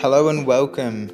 Hello 0.00 0.28
and 0.28 0.46
welcome. 0.46 1.10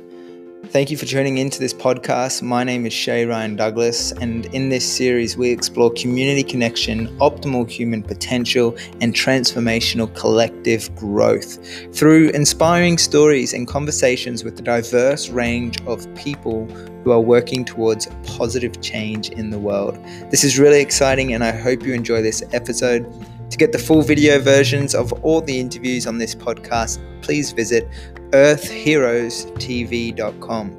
Thank 0.67 0.91
you 0.91 0.99
for 0.99 1.07
tuning 1.07 1.39
into 1.39 1.59
this 1.59 1.73
podcast. 1.73 2.43
My 2.43 2.65
name 2.65 2.85
is 2.85 2.93
Shay 2.93 3.25
Ryan 3.25 3.57
Douglas, 3.57 4.13
and 4.13 4.45
in 4.55 4.69
this 4.69 4.85
series, 4.85 5.39
we 5.39 5.51
explore 5.51 5.91
community 5.93 6.43
connection, 6.43 7.09
optimal 7.17 7.67
human 7.67 8.03
potential, 8.03 8.77
and 9.01 9.15
transformational 9.15 10.15
collective 10.15 10.95
growth 10.97 11.59
through 11.97 12.29
inspiring 12.35 12.99
stories 12.99 13.55
and 13.55 13.67
conversations 13.67 14.45
with 14.45 14.61
a 14.61 14.63
diverse 14.63 15.31
range 15.31 15.81
of 15.87 16.07
people 16.15 16.67
who 17.05 17.11
are 17.11 17.21
working 17.21 17.65
towards 17.65 18.07
positive 18.25 18.83
change 18.83 19.31
in 19.31 19.49
the 19.49 19.59
world. 19.59 19.99
This 20.31 20.45
is 20.45 20.59
really 20.59 20.83
exciting, 20.83 21.33
and 21.33 21.43
I 21.43 21.53
hope 21.53 21.85
you 21.85 21.95
enjoy 21.95 22.21
this 22.21 22.43
episode. 22.53 23.11
To 23.55 23.59
get 23.59 23.71
the 23.71 23.79
full 23.79 24.03
video 24.03 24.41
versions 24.41 24.97
of 24.97 25.13
all 25.23 25.41
the 25.41 25.61
interviews 25.61 26.09
on 26.09 26.19
this 26.19 26.35
podcast, 26.35 26.99
please 27.23 27.53
visit 27.53 27.89
earthheroestv.com. 28.31 30.79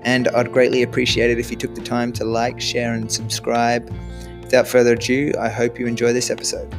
And 0.00 0.28
I'd 0.28 0.50
greatly 0.50 0.84
appreciate 0.84 1.30
it 1.30 1.38
if 1.38 1.50
you 1.50 1.58
took 1.58 1.74
the 1.74 1.82
time 1.82 2.14
to 2.14 2.24
like, 2.24 2.62
share, 2.62 2.94
and 2.94 3.12
subscribe. 3.12 3.92
Without 4.40 4.66
further 4.66 4.94
ado, 4.94 5.34
I 5.38 5.50
hope 5.50 5.78
you 5.78 5.86
enjoy 5.86 6.14
this 6.14 6.30
episode. 6.30 6.74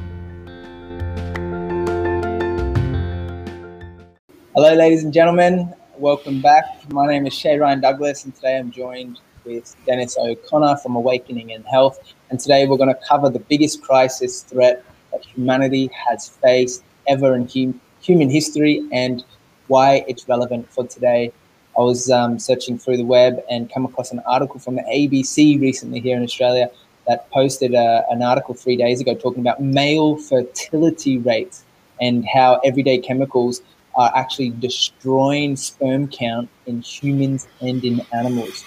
Hello, 4.55 4.73
ladies 4.73 5.03
and 5.03 5.13
gentlemen. 5.13 5.71
Welcome 5.99 6.41
back. 6.41 6.91
My 6.91 7.05
name 7.05 7.27
is 7.27 7.35
Shay 7.35 7.59
Ryan 7.59 7.81
Douglas, 7.81 8.25
and 8.25 8.33
today 8.33 8.57
I'm 8.57 8.71
joined 8.71 9.19
with 9.43 9.75
Dennis 9.85 10.17
O'Connor 10.17 10.77
from 10.77 10.95
Awakening 10.95 11.51
in 11.51 11.61
Health. 11.65 11.99
And 12.31 12.39
today 12.39 12.65
we're 12.65 12.77
going 12.77 12.89
to 12.89 12.97
cover 13.07 13.29
the 13.29 13.37
biggest 13.37 13.83
crisis 13.83 14.41
threat 14.41 14.83
that 15.15 15.25
humanity 15.25 15.89
has 16.07 16.27
faced 16.27 16.83
ever 17.07 17.35
in 17.35 17.47
hum- 17.47 17.79
human 18.01 18.29
history 18.29 18.83
and 18.91 19.23
why 19.67 20.05
it's 20.07 20.27
relevant 20.27 20.71
for 20.71 20.85
today. 20.85 21.31
I 21.77 21.81
was 21.81 22.09
um, 22.09 22.39
searching 22.39 22.77
through 22.77 22.97
the 22.97 23.05
web 23.05 23.41
and 23.49 23.71
come 23.71 23.85
across 23.85 24.11
an 24.11 24.21
article 24.25 24.59
from 24.59 24.75
the 24.75 24.83
ABC 24.83 25.59
recently 25.59 25.99
here 25.99 26.15
in 26.15 26.23
Australia 26.23 26.69
that 27.07 27.29
posted 27.31 27.73
a, 27.73 27.77
uh, 27.77 28.01
an 28.09 28.21
article 28.21 28.53
three 28.55 28.75
days 28.75 29.01
ago 29.01 29.13
talking 29.13 29.41
about 29.41 29.61
male 29.61 30.17
fertility 30.17 31.17
rates 31.19 31.63
and 32.01 32.25
how 32.25 32.59
everyday 32.63 32.97
chemicals 32.97 33.61
are 33.95 34.11
actually 34.15 34.49
destroying 34.49 35.55
sperm 35.55 36.07
count 36.07 36.49
in 36.65 36.81
humans 36.81 37.47
and 37.61 37.83
in 37.83 38.01
animals. 38.13 38.63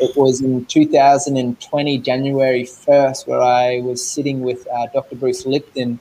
It 0.00 0.16
was 0.16 0.40
in 0.40 0.64
2020, 0.64 1.98
January 1.98 2.64
1st, 2.64 3.26
where 3.28 3.40
I 3.40 3.80
was 3.80 4.04
sitting 4.04 4.40
with 4.40 4.66
uh, 4.66 4.86
Dr. 4.92 5.14
Bruce 5.14 5.46
Lipton, 5.46 6.00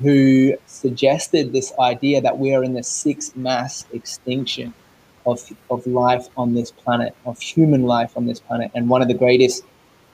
who 0.00 0.54
suggested 0.66 1.52
this 1.52 1.72
idea 1.78 2.20
that 2.20 2.38
we 2.38 2.54
are 2.54 2.62
in 2.62 2.74
the 2.74 2.82
sixth 2.82 3.34
mass 3.36 3.86
extinction 3.92 4.74
of, 5.24 5.40
of 5.70 5.86
life 5.86 6.28
on 6.36 6.54
this 6.54 6.70
planet, 6.70 7.14
of 7.24 7.40
human 7.40 7.84
life 7.84 8.16
on 8.16 8.26
this 8.26 8.40
planet. 8.40 8.70
And 8.74 8.88
one 8.88 9.00
of 9.00 9.08
the 9.08 9.14
greatest 9.14 9.64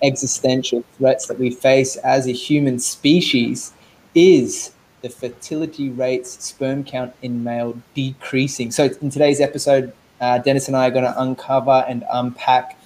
existential 0.03 0.85
threats 0.97 1.27
that 1.27 1.39
we 1.39 1.51
face 1.51 1.97
as 1.97 2.29
a 2.29 2.33
human 2.33 2.79
species 2.79 3.73
is 4.15 4.73
the 5.03 5.09
fertility 5.09 5.91
rates, 5.91 6.45
sperm 6.45 6.85
count 6.85 7.13
in 7.23 7.43
male 7.43 7.81
decreasing. 7.95 8.71
So, 8.71 8.85
in 9.01 9.11
today's 9.11 9.41
episode, 9.41 9.93
uh, 10.21 10.39
Dennis 10.39 10.69
and 10.69 10.77
I 10.77 10.89
are 10.89 10.91
going 10.91 11.05
to 11.05 11.21
uncover 11.21 11.85
and 11.89 12.05
unpack 12.13 12.79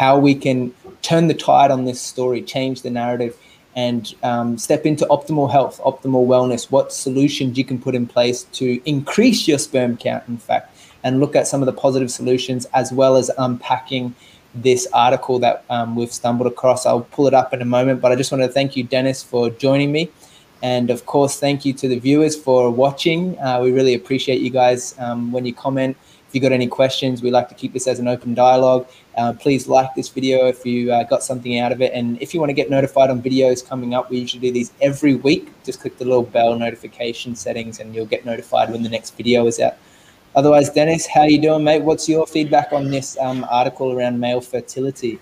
how 0.00 0.18
we 0.18 0.34
can 0.34 0.72
turn 1.02 1.28
the 1.28 1.34
tide 1.34 1.70
on 1.70 1.84
this 1.84 2.00
story, 2.00 2.40
change 2.40 2.80
the 2.80 2.88
narrative, 2.88 3.36
and 3.76 4.14
um, 4.22 4.56
step 4.56 4.86
into 4.86 5.04
optimal 5.16 5.52
health, 5.52 5.78
optimal 5.84 6.26
wellness, 6.26 6.70
what 6.70 6.90
solutions 6.90 7.58
you 7.58 7.66
can 7.66 7.78
put 7.78 7.94
in 7.94 8.06
place 8.06 8.44
to 8.44 8.80
increase 8.88 9.46
your 9.46 9.58
sperm 9.58 9.98
count, 9.98 10.24
in 10.26 10.38
fact, 10.38 10.74
and 11.04 11.20
look 11.20 11.36
at 11.36 11.46
some 11.46 11.60
of 11.60 11.66
the 11.66 11.72
positive 11.74 12.10
solutions 12.10 12.66
as 12.72 12.90
well 12.90 13.14
as 13.16 13.30
unpacking 13.36 14.14
this 14.54 14.88
article 14.94 15.38
that 15.38 15.64
um, 15.68 15.94
we've 15.94 16.12
stumbled 16.12 16.50
across. 16.50 16.86
I'll 16.86 17.02
pull 17.02 17.26
it 17.26 17.34
up 17.34 17.52
in 17.52 17.60
a 17.60 17.66
moment, 17.66 18.00
but 18.00 18.10
I 18.10 18.16
just 18.16 18.32
want 18.32 18.42
to 18.42 18.48
thank 18.48 18.76
you, 18.76 18.84
Dennis, 18.84 19.22
for 19.22 19.50
joining 19.50 19.92
me. 19.92 20.10
And 20.62 20.88
of 20.88 21.04
course, 21.04 21.38
thank 21.38 21.66
you 21.66 21.74
to 21.74 21.88
the 21.88 21.98
viewers 21.98 22.34
for 22.36 22.70
watching. 22.70 23.38
Uh, 23.38 23.60
we 23.60 23.70
really 23.70 23.92
appreciate 23.92 24.40
you 24.40 24.48
guys 24.48 24.94
um, 24.98 25.30
when 25.30 25.44
you 25.44 25.52
comment 25.52 25.98
if 26.30 26.34
you 26.36 26.40
got 26.40 26.52
any 26.52 26.68
questions, 26.68 27.22
we 27.22 27.32
like 27.32 27.48
to 27.48 27.56
keep 27.56 27.72
this 27.72 27.88
as 27.88 27.98
an 27.98 28.06
open 28.06 28.34
dialogue. 28.34 28.86
Uh, 29.20 29.34
please 29.34 29.68
like 29.68 29.94
this 29.94 30.08
video 30.08 30.46
if 30.46 30.64
you 30.64 30.90
uh, 30.90 31.04
got 31.04 31.22
something 31.22 31.58
out 31.58 31.72
of 31.72 31.82
it. 31.82 31.92
And 31.92 32.20
if 32.22 32.32
you 32.32 32.40
want 32.40 32.48
to 32.48 32.54
get 32.54 32.70
notified 32.70 33.10
on 33.10 33.20
videos 33.20 33.62
coming 33.62 33.92
up, 33.92 34.08
we 34.08 34.16
usually 34.16 34.40
do 34.40 34.50
these 34.50 34.72
every 34.80 35.14
week. 35.14 35.52
Just 35.62 35.82
click 35.82 35.98
the 35.98 36.06
little 36.06 36.22
bell 36.22 36.58
notification 36.58 37.36
settings 37.36 37.80
and 37.80 37.94
you'll 37.94 38.06
get 38.06 38.24
notified 38.24 38.70
when 38.70 38.82
the 38.82 38.88
next 38.88 39.10
video 39.18 39.46
is 39.46 39.60
out. 39.60 39.74
Otherwise, 40.34 40.70
Dennis, 40.70 41.06
how 41.06 41.24
you 41.24 41.38
doing, 41.38 41.62
mate? 41.62 41.82
What's 41.82 42.08
your 42.08 42.26
feedback 42.26 42.72
on 42.72 42.90
this 42.90 43.18
um, 43.18 43.44
article 43.50 43.92
around 43.92 44.18
male 44.18 44.40
fertility? 44.40 45.18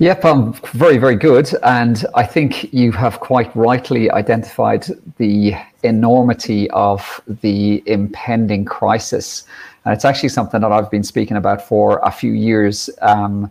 Yep, 0.00 0.24
I'm 0.24 0.52
very, 0.74 0.98
very 0.98 1.14
good. 1.14 1.50
And 1.62 2.04
I 2.14 2.24
think 2.24 2.72
you 2.72 2.90
have 2.92 3.20
quite 3.20 3.54
rightly 3.54 4.10
identified 4.10 4.86
the 5.18 5.54
enormity 5.82 6.70
of 6.70 7.20
the 7.42 7.82
impending 7.86 8.64
crisis 8.64 9.44
and 9.84 9.94
it's 9.94 10.04
actually 10.04 10.28
something 10.28 10.60
that 10.60 10.72
I've 10.72 10.90
been 10.90 11.02
speaking 11.02 11.36
about 11.36 11.62
for 11.66 12.00
a 12.00 12.10
few 12.10 12.32
years. 12.32 12.90
Um, 13.00 13.50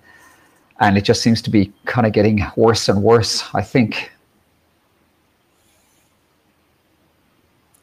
and 0.80 0.98
it 0.98 1.04
just 1.04 1.22
seems 1.22 1.42
to 1.44 1.50
be 1.50 1.74
kind 1.86 2.06
of 2.06 2.14
getting 2.14 2.46
worse 2.56 2.88
and 2.88 3.02
worse, 3.02 3.44
I 3.54 3.62
think. 3.62 4.12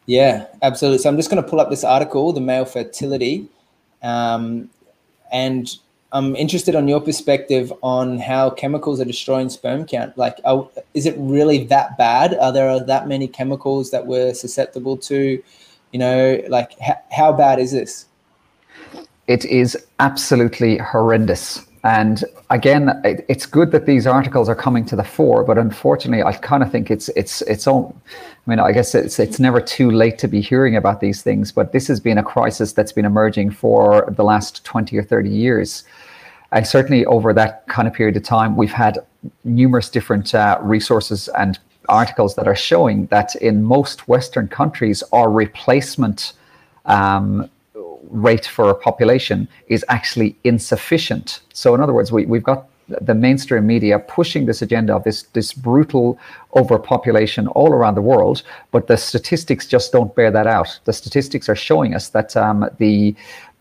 Yeah, 0.06 0.47
absolutely. 0.62 0.99
So 0.99 1.09
I'm 1.10 1.16
just 1.16 1.28
going 1.28 1.43
to 1.43 1.49
pull 1.49 1.60
up 1.60 1.69
this 1.69 1.82
article, 1.82 2.32
the 2.32 2.41
male 2.41 2.65
fertility, 2.65 3.49
um, 4.03 4.71
and 5.32 5.76
I'm 6.12 6.37
interested 6.37 6.75
on 6.75 6.89
your 6.89 7.00
perspective 7.00 7.72
on 7.83 8.19
how 8.19 8.50
chemicals 8.50 9.00
are 9.00 9.05
destroying 9.05 9.49
sperm 9.49 9.84
count. 9.87 10.17
Like, 10.17 10.39
are, 10.44 10.69
is 10.94 11.05
it 11.05 11.15
really 11.19 11.65
that 11.65 11.99
bad? 11.99 12.34
Are 12.39 12.53
there 12.53 12.78
that 12.81 13.09
many 13.09 13.28
chemicals 13.28 13.91
that 13.91 14.06
we're 14.06 14.33
susceptible 14.33 14.97
to? 14.99 15.43
You 15.93 15.99
know, 15.99 16.43
like 16.49 16.78
how, 16.81 16.97
how 17.11 17.33
bad 17.33 17.59
is 17.59 17.72
this? 17.72 18.06
it 19.27 19.44
is 19.44 19.77
absolutely 19.99 20.78
horrendous. 20.78 21.66
And 21.87 22.25
again, 22.51 23.01
it, 23.05 23.25
it's 23.29 23.47
good 23.47 23.71
that 23.71 23.87
these 23.87 24.09
articles 24.09 24.49
are 24.49 24.57
coming 24.57 24.85
to 24.87 24.97
the 24.97 25.05
fore, 25.05 25.45
but 25.45 25.57
unfortunately, 25.57 26.25
I 26.25 26.33
kind 26.33 26.65
of 26.65 26.73
think 26.73 26.91
it's 26.91 27.09
it's 27.11 27.43
it's 27.43 27.69
all. 27.69 27.95
I 28.11 28.51
mean, 28.51 28.59
I 28.59 28.73
guess 28.73 28.93
it's 28.97 29.21
it's 29.21 29.39
never 29.39 29.61
too 29.61 29.93
late 29.93 30.19
to 30.19 30.27
be 30.27 30.41
hearing 30.41 30.75
about 30.75 31.01
these 31.01 31.23
things, 31.23 31.53
but 31.53 31.71
this 31.71 31.87
has 31.87 32.01
been 32.01 32.19
a 32.19 32.25
crisis 32.25 32.73
that's 32.73 32.91
been 32.91 33.05
emerging 33.05 33.53
for 33.53 34.13
the 34.17 34.25
last 34.25 34.65
twenty 34.65 34.99
or 34.99 35.05
thirty 35.05 35.31
years, 35.31 35.85
and 36.51 36.67
certainly 36.67 37.07
over 37.07 37.33
that 37.35 37.65
kind 37.69 37.87
of 37.87 37.95
period 37.95 38.17
of 38.17 38.25
time, 38.25 38.57
we've 38.57 38.73
had 38.73 38.99
numerous 39.45 39.89
different 39.89 40.35
uh, 40.35 40.59
resources 40.63 41.29
and 41.39 41.61
articles 41.89 42.35
that 42.35 42.49
are 42.49 42.57
showing 42.57 43.07
that 43.07 43.37
in 43.37 43.63
most 43.63 44.09
Western 44.09 44.49
countries, 44.49 45.05
our 45.13 45.31
replacement 45.31 46.33
um, 46.87 47.49
rate 48.11 48.47
for 48.47 48.71
a 48.71 48.75
population 48.75 49.49
is 49.69 49.84
actually 49.89 50.37
insufficient. 50.44 51.41
So, 51.53 51.75
in 51.75 51.81
other 51.81 51.93
words, 51.93 52.12
we, 52.12 52.27
we've 52.27 52.43
got 52.43 52.69
the 52.89 53.15
mainstream 53.15 53.67
media 53.67 53.99
pushing 53.99 54.47
this 54.47 54.62
agenda 54.62 54.94
of 54.94 55.05
this 55.05 55.25
this 55.33 55.53
brutal 55.53 56.19
overpopulation 56.55 57.49
all 57.49 57.72
around 57.72 57.94
the 57.97 58.03
world, 58.03 58.43
but 58.71 58.87
the 58.87 58.97
statistics 58.97 59.67
just 59.67 59.93
don't 59.93 60.15
bear 60.15 60.31
that 60.31 60.47
out. 60.47 60.78
The 60.84 60.93
statistics 60.93 61.49
are 61.49 61.56
showing 61.56 61.94
us 61.94 62.11
that 62.11 62.37
um, 62.37 62.69
the 62.78 63.15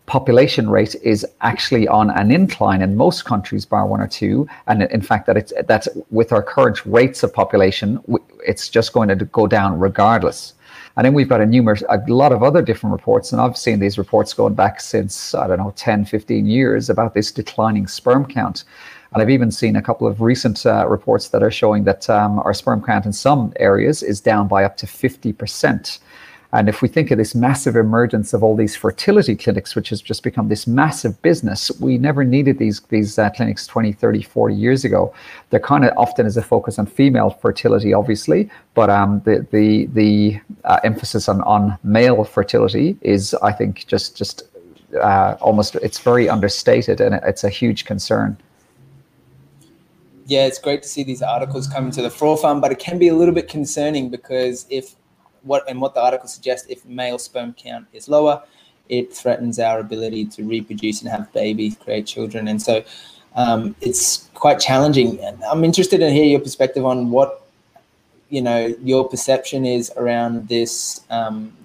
population 0.06 0.70
rate 0.70 0.94
is 1.02 1.26
actually 1.40 1.88
on 1.88 2.10
an 2.10 2.30
incline 2.30 2.80
in 2.80 2.96
most 2.96 3.24
countries, 3.24 3.66
bar 3.66 3.86
one 3.86 4.00
or 4.00 4.06
two, 4.06 4.46
and 4.68 4.84
in 4.84 5.02
fact 5.02 5.26
that 5.26 5.36
it's 5.36 5.52
that 5.66 5.88
with 6.10 6.32
our 6.32 6.42
current 6.42 6.86
rates 6.86 7.22
of 7.22 7.34
population, 7.34 8.00
it's 8.46 8.68
just 8.68 8.92
going 8.92 9.08
to 9.08 9.16
go 9.16 9.46
down 9.46 9.78
regardless. 9.78 10.54
And 10.96 11.04
then 11.04 11.12
we've 11.12 11.28
got 11.28 11.42
a 11.42 11.46
numerous, 11.46 11.82
a 11.90 11.98
lot 12.08 12.32
of 12.32 12.42
other 12.42 12.62
different 12.62 12.92
reports, 12.92 13.30
and 13.32 13.40
I've 13.40 13.56
seen 13.56 13.80
these 13.80 13.98
reports 13.98 14.32
going 14.32 14.54
back 14.54 14.80
since, 14.80 15.34
I 15.34 15.46
don't 15.46 15.58
know, 15.58 15.72
10, 15.76 16.06
15 16.06 16.46
years 16.46 16.88
about 16.88 17.12
this 17.12 17.30
declining 17.30 17.86
sperm 17.86 18.24
count. 18.24 18.64
And 19.12 19.22
I've 19.22 19.30
even 19.30 19.50
seen 19.50 19.76
a 19.76 19.82
couple 19.82 20.06
of 20.06 20.22
recent 20.22 20.64
uh, 20.64 20.88
reports 20.88 21.28
that 21.28 21.42
are 21.42 21.50
showing 21.50 21.84
that 21.84 22.08
um, 22.08 22.38
our 22.40 22.54
sperm 22.54 22.82
count 22.82 23.04
in 23.04 23.12
some 23.12 23.52
areas 23.56 24.02
is 24.02 24.20
down 24.20 24.48
by 24.48 24.64
up 24.64 24.76
to 24.78 24.86
50%. 24.86 25.98
And 26.56 26.70
if 26.70 26.80
we 26.80 26.88
think 26.88 27.10
of 27.10 27.18
this 27.18 27.34
massive 27.34 27.76
emergence 27.76 28.32
of 28.32 28.42
all 28.42 28.56
these 28.56 28.74
fertility 28.74 29.36
clinics, 29.36 29.76
which 29.76 29.90
has 29.90 30.00
just 30.00 30.22
become 30.22 30.48
this 30.48 30.66
massive 30.66 31.20
business, 31.20 31.70
we 31.80 31.98
never 31.98 32.24
needed 32.24 32.56
these, 32.58 32.80
these 32.88 33.18
uh, 33.18 33.28
clinics 33.28 33.66
20, 33.66 33.92
30, 33.92 34.22
40 34.22 34.54
years 34.54 34.82
ago. 34.82 35.12
There 35.50 35.60
kind 35.60 35.84
of 35.84 35.92
often 35.98 36.24
is 36.24 36.38
a 36.38 36.42
focus 36.42 36.78
on 36.78 36.86
female 36.86 37.28
fertility, 37.28 37.92
obviously, 37.92 38.48
but 38.72 38.88
um, 38.88 39.20
the, 39.26 39.46
the, 39.50 39.84
the 39.92 40.40
uh, 40.64 40.80
emphasis 40.82 41.28
on, 41.28 41.42
on 41.42 41.76
male 41.84 42.24
fertility 42.24 42.96
is, 43.02 43.34
I 43.42 43.52
think, 43.52 43.86
just, 43.86 44.16
just 44.16 44.44
uh, 44.98 45.36
almost, 45.42 45.74
it's 45.76 45.98
very 45.98 46.26
understated 46.26 47.02
and 47.02 47.16
it's 47.24 47.44
a 47.44 47.50
huge 47.50 47.84
concern 47.84 48.38
yeah, 50.28 50.44
it's 50.44 50.58
great 50.58 50.82
to 50.82 50.88
see 50.88 51.04
these 51.04 51.22
articles 51.22 51.68
coming 51.68 51.92
to 51.92 52.02
the 52.02 52.10
forefront, 52.10 52.60
but 52.60 52.72
it 52.72 52.80
can 52.80 52.98
be 52.98 53.06
a 53.06 53.14
little 53.14 53.32
bit 53.32 53.48
concerning 53.48 54.10
because 54.10 54.66
if 54.70 54.96
what 55.46 55.68
and 55.68 55.80
what 55.80 55.94
the 55.94 56.00
article 56.00 56.28
suggests 56.28 56.66
if 56.68 56.84
male 56.84 57.18
sperm 57.18 57.54
count 57.54 57.86
is 57.92 58.08
lower 58.08 58.42
it 58.88 59.12
threatens 59.12 59.58
our 59.58 59.80
ability 59.80 60.26
to 60.26 60.44
reproduce 60.44 61.02
and 61.02 61.10
have 61.10 61.32
babies, 61.32 61.76
create 61.76 62.06
children. 62.06 62.48
And 62.48 62.60
so 62.60 62.84
um, 63.34 63.74
it's 63.80 64.28
quite 64.34 64.60
challenging. 64.60 65.22
And 65.22 65.42
I'm 65.44 65.64
interested 65.64 66.00
in 66.00 66.12
hear 66.12 66.24
your 66.24 66.40
perspective 66.40 66.84
on 66.84 67.10
what 67.10 67.42
you 68.28 68.42
know 68.42 68.74
your 68.82 69.08
perception 69.08 69.64
is 69.64 69.92
around 69.96 70.48
this 70.48 71.02
um, 71.10 71.56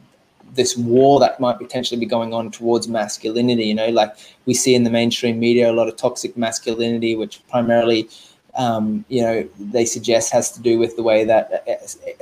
this 0.54 0.78
war 0.78 1.19
that 1.19 1.39
might 1.39 1.57
potentially 1.57 2.00
be 2.00 2.06
going 2.06 2.33
on 2.33 2.51
towards 2.51 2.88
masculinity. 2.88 3.66
You 3.66 3.75
know, 3.75 3.89
like 3.89 4.16
we 4.45 4.54
see 4.54 4.75
in 4.75 4.83
the 4.83 4.89
mainstream 4.89 5.39
media 5.39 5.72
a 5.72 5.74
lot 5.74 5.88
of 5.88 5.95
toxic 5.95 6.38
masculinity, 6.38 7.16
which 7.16 7.42
primarily 7.50 8.10
um, 8.56 9.06
you 9.07 9.21
know, 9.21 9.48
they 9.59 9.86
suggest 9.86 10.31
has 10.31 10.51
to 10.51 10.62
do 10.62 10.77
with 10.77 10.95
the 10.95 11.03
way 11.03 11.24
that, 11.25 11.65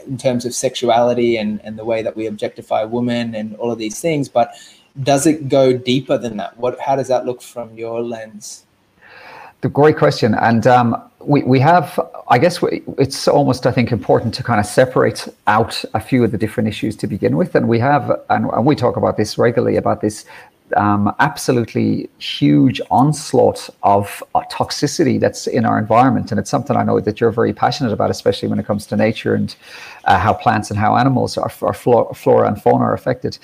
in 0.07 0.17
terms 0.17 0.45
of 0.45 0.53
sexuality 0.53 1.37
and, 1.37 1.59
and 1.63 1.77
the 1.77 1.85
way 1.85 2.01
that 2.01 2.15
we 2.15 2.27
objectify 2.27 2.83
women 2.83 3.35
and 3.35 3.55
all 3.55 3.71
of 3.71 3.77
these 3.77 3.99
things. 3.99 4.29
But 4.29 4.53
does 5.03 5.25
it 5.25 5.49
go 5.49 5.73
deeper 5.73 6.17
than 6.17 6.37
that? 6.37 6.57
What, 6.57 6.79
how 6.79 6.95
does 6.95 7.07
that 7.07 7.25
look 7.25 7.41
from 7.41 7.73
your 7.75 8.01
lens? 8.01 8.63
The 9.61 9.69
great 9.69 9.97
question, 9.97 10.35
and 10.35 10.65
um, 10.67 10.95
we 11.19 11.43
we 11.43 11.59
have, 11.59 11.99
I 12.29 12.37
guess, 12.39 12.61
we, 12.61 12.81
it's 12.97 13.27
almost 13.27 13.65
I 13.65 13.73
think 13.73 13.91
important 13.91 14.33
to 14.35 14.43
kind 14.43 14.57
of 14.57 14.65
separate 14.65 15.27
out 15.47 15.83
a 15.93 15.99
few 15.99 16.23
of 16.23 16.31
the 16.31 16.37
different 16.37 16.69
issues 16.69 16.95
to 16.95 17.07
begin 17.07 17.35
with, 17.35 17.55
and 17.55 17.67
we 17.67 17.77
have, 17.79 18.09
and, 18.29 18.45
and 18.45 18.65
we 18.65 18.73
talk 18.73 18.95
about 18.95 19.17
this 19.17 19.37
regularly 19.37 19.75
about 19.75 19.99
this 19.99 20.23
um, 20.75 21.13
absolutely 21.19 22.09
huge 22.19 22.81
onslaught 22.91 23.69
of 23.83 24.23
uh, 24.35 24.41
toxicity 24.51 25.19
that's 25.19 25.47
in 25.47 25.65
our 25.65 25.77
environment. 25.77 26.31
And 26.31 26.39
it's 26.39 26.49
something 26.49 26.75
I 26.75 26.83
know 26.83 26.99
that 26.99 27.19
you're 27.19 27.31
very 27.31 27.53
passionate 27.53 27.93
about, 27.93 28.09
especially 28.11 28.49
when 28.49 28.59
it 28.59 28.65
comes 28.65 28.85
to 28.87 28.95
nature 28.95 29.35
and 29.35 29.55
uh, 30.05 30.17
how 30.17 30.33
plants 30.33 30.69
and 30.69 30.79
how 30.79 30.95
animals, 30.95 31.37
our, 31.37 31.51
our 31.61 31.73
flora 31.73 32.47
and 32.47 32.61
fauna 32.61 32.83
are 32.83 32.93
affected. 32.93 33.37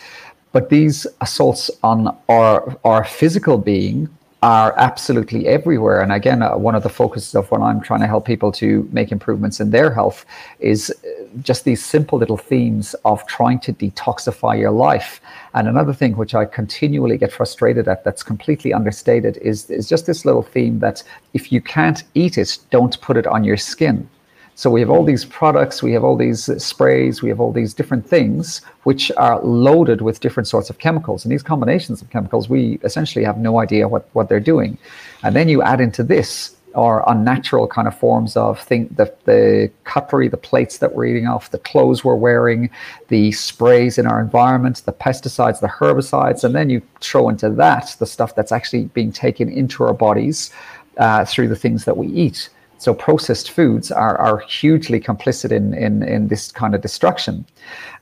But 0.52 0.70
these 0.70 1.06
assaults 1.20 1.70
on 1.84 2.16
our, 2.30 2.78
our 2.86 3.04
physical 3.04 3.58
being 3.58 4.10
are 4.46 4.76
absolutely 4.78 5.48
everywhere. 5.48 6.02
And 6.02 6.12
again, 6.12 6.44
uh, 6.44 6.56
one 6.56 6.76
of 6.76 6.84
the 6.84 6.90
focuses 6.90 7.34
of 7.34 7.50
when 7.50 7.64
I'm 7.64 7.82
trying 7.82 8.02
to 8.02 8.06
help 8.06 8.26
people 8.28 8.52
to 8.52 8.88
make 8.92 9.12
improvements 9.12 9.60
in 9.60 9.72
their 9.72 9.92
health 9.92 10.24
is 10.60 10.92
uh, 10.92 11.26
just 11.42 11.66
these 11.66 11.84
simple 11.84 12.20
little 12.20 12.38
themes 12.38 12.94
of 13.06 13.26
trying 13.26 13.60
to 13.62 13.74
detoxify 13.74 14.60
your 14.60 14.70
life. 14.70 15.20
And 15.56 15.68
another 15.68 15.94
thing 15.94 16.16
which 16.16 16.36
I 16.36 16.46
continually 16.46 17.18
get 17.18 17.34
frustrated 17.34 17.88
at 17.88 18.04
that's 18.04 18.22
completely 18.22 18.72
understated 18.72 19.38
is, 19.38 19.68
is 19.72 19.90
just 19.90 20.06
this 20.06 20.26
little 20.26 20.44
theme 20.44 20.78
that 20.78 21.02
if 21.34 21.52
you 21.52 21.60
can't 21.60 22.04
eat 22.14 22.38
it, 22.38 22.60
don't 22.70 23.02
put 23.02 23.18
it 23.18 23.26
on 23.26 23.44
your 23.44 23.58
skin. 23.58 24.08
So 24.58 24.70
we 24.70 24.80
have 24.80 24.90
all 24.90 25.04
these 25.04 25.26
products, 25.26 25.84
we 25.84 25.92
have 25.92 26.06
all 26.06 26.16
these 26.16 26.50
sprays, 26.64 27.22
we 27.22 27.28
have 27.28 27.42
all 27.42 27.52
these 27.52 27.74
different 27.74 28.08
things 28.08 28.62
which 28.84 29.12
are 29.18 29.42
loaded 29.42 30.02
with 30.02 30.22
different 30.22 30.48
sorts 30.48 30.70
of 30.70 30.78
chemicals. 30.78 31.26
And 31.26 31.32
these 31.32 31.44
combinations 31.44 32.02
of 32.02 32.10
chemicals, 32.10 32.48
we 32.48 32.80
essentially 32.84 33.26
have 33.26 33.38
no 33.38 33.60
idea 33.60 33.90
what, 33.90 34.08
what 34.14 34.30
they're 34.30 34.40
doing. 34.40 34.78
And 35.24 35.36
then 35.36 35.50
you 35.50 35.62
add 35.62 35.82
into 35.82 36.04
this 36.04 36.56
or 36.74 37.04
unnatural 37.08 37.68
kind 37.68 37.88
of 37.88 37.98
forms 37.98 38.38
of 38.38 38.60
thing 38.60 38.88
the, 38.96 39.14
the 39.26 39.72
cutlery, 39.86 40.28
the 40.30 40.38
plates 40.38 40.78
that 40.78 40.94
we're 40.94 41.06
eating 41.06 41.28
off, 41.28 41.52
the 41.52 41.58
clothes 41.58 42.04
we're 42.04 42.16
wearing, 42.16 42.70
the 43.10 43.32
sprays 43.34 43.98
in 43.98 44.06
our 44.06 44.20
environment, 44.20 44.82
the 44.86 44.94
pesticides, 44.94 45.60
the 45.62 45.68
herbicides, 45.68 46.44
and 46.44 46.54
then 46.54 46.70
you 46.70 46.82
throw 47.02 47.28
into 47.30 47.50
that 47.50 47.96
the 48.00 48.06
stuff 48.06 48.36
that's 48.36 48.52
actually 48.52 48.86
being 48.88 49.12
taken 49.12 49.50
into 49.50 49.84
our 49.84 49.94
bodies 49.94 50.52
uh, 50.98 51.26
through 51.26 51.48
the 51.48 51.56
things 51.56 51.86
that 51.86 51.98
we 51.98 52.08
eat. 52.08 52.50
So 52.78 52.94
processed 52.94 53.52
foods 53.52 53.92
are, 53.92 54.18
are 54.18 54.40
hugely 54.40 55.00
complicit 55.00 55.52
in, 55.52 55.74
in, 55.74 56.04
in 56.04 56.28
this 56.28 56.52
kind 56.52 56.76
of 56.76 56.82
destruction. 56.82 57.46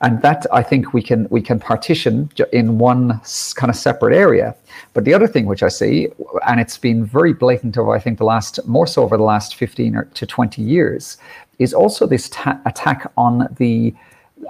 And 0.00 0.20
that 0.22 0.46
I 0.52 0.62
think 0.62 0.92
we 0.92 1.00
can 1.00 1.28
we 1.30 1.40
can 1.40 1.60
partition 1.60 2.28
in 2.52 2.78
one 2.78 3.20
kind 3.54 3.70
of 3.70 3.76
separate 3.76 4.16
area. 4.16 4.54
But 4.92 5.04
the 5.04 5.14
other 5.14 5.28
thing 5.28 5.46
which 5.46 5.62
I 5.62 5.68
see, 5.68 6.08
and 6.46 6.60
it's 6.60 6.76
been 6.76 7.04
very 7.04 7.32
blatant 7.32 7.78
over 7.78 7.94
I 7.94 8.00
think 8.00 8.18
the 8.18 8.24
last 8.24 8.58
more 8.66 8.86
so 8.86 9.02
over 9.02 9.16
the 9.16 9.22
last 9.22 9.54
15 9.54 9.96
or 9.96 10.04
to 10.04 10.26
20 10.26 10.60
years, 10.60 11.18
is 11.58 11.72
also 11.72 12.06
this 12.06 12.28
ta- 12.28 12.60
attack 12.66 13.10
on 13.16 13.48
the 13.58 13.94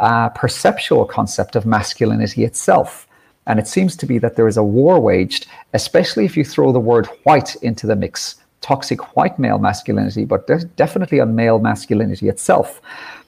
uh, 0.01 0.31
perceptual 0.31 1.05
concept 1.05 1.55
of 1.55 1.67
masculinity 1.67 2.45
itself. 2.45 3.07
And 3.47 3.59
it 3.59 3.69
seems 3.69 3.95
to 3.97 4.07
be 4.07 4.19
that 4.19 4.37
there 4.37 4.49
is 4.49 4.57
a 4.57 4.65
war 4.65 4.99
waged, 4.99 5.47
especially 5.75 6.25
if 6.25 6.35
you 6.35 6.45
throw 6.45 6.73
the 6.73 6.81
word 6.81 7.07
white 7.25 7.57
into 7.57 7.87
the 7.87 7.95
mix 7.95 8.37
toxic 8.65 9.15
white 9.15 9.39
male 9.39 9.59
masculinity, 9.59 10.25
but 10.25 10.47
de- 10.47 10.65
definitely 10.77 11.21
on 11.21 11.35
male 11.35 11.59
masculinity 11.59 12.29
itself. 12.29 12.81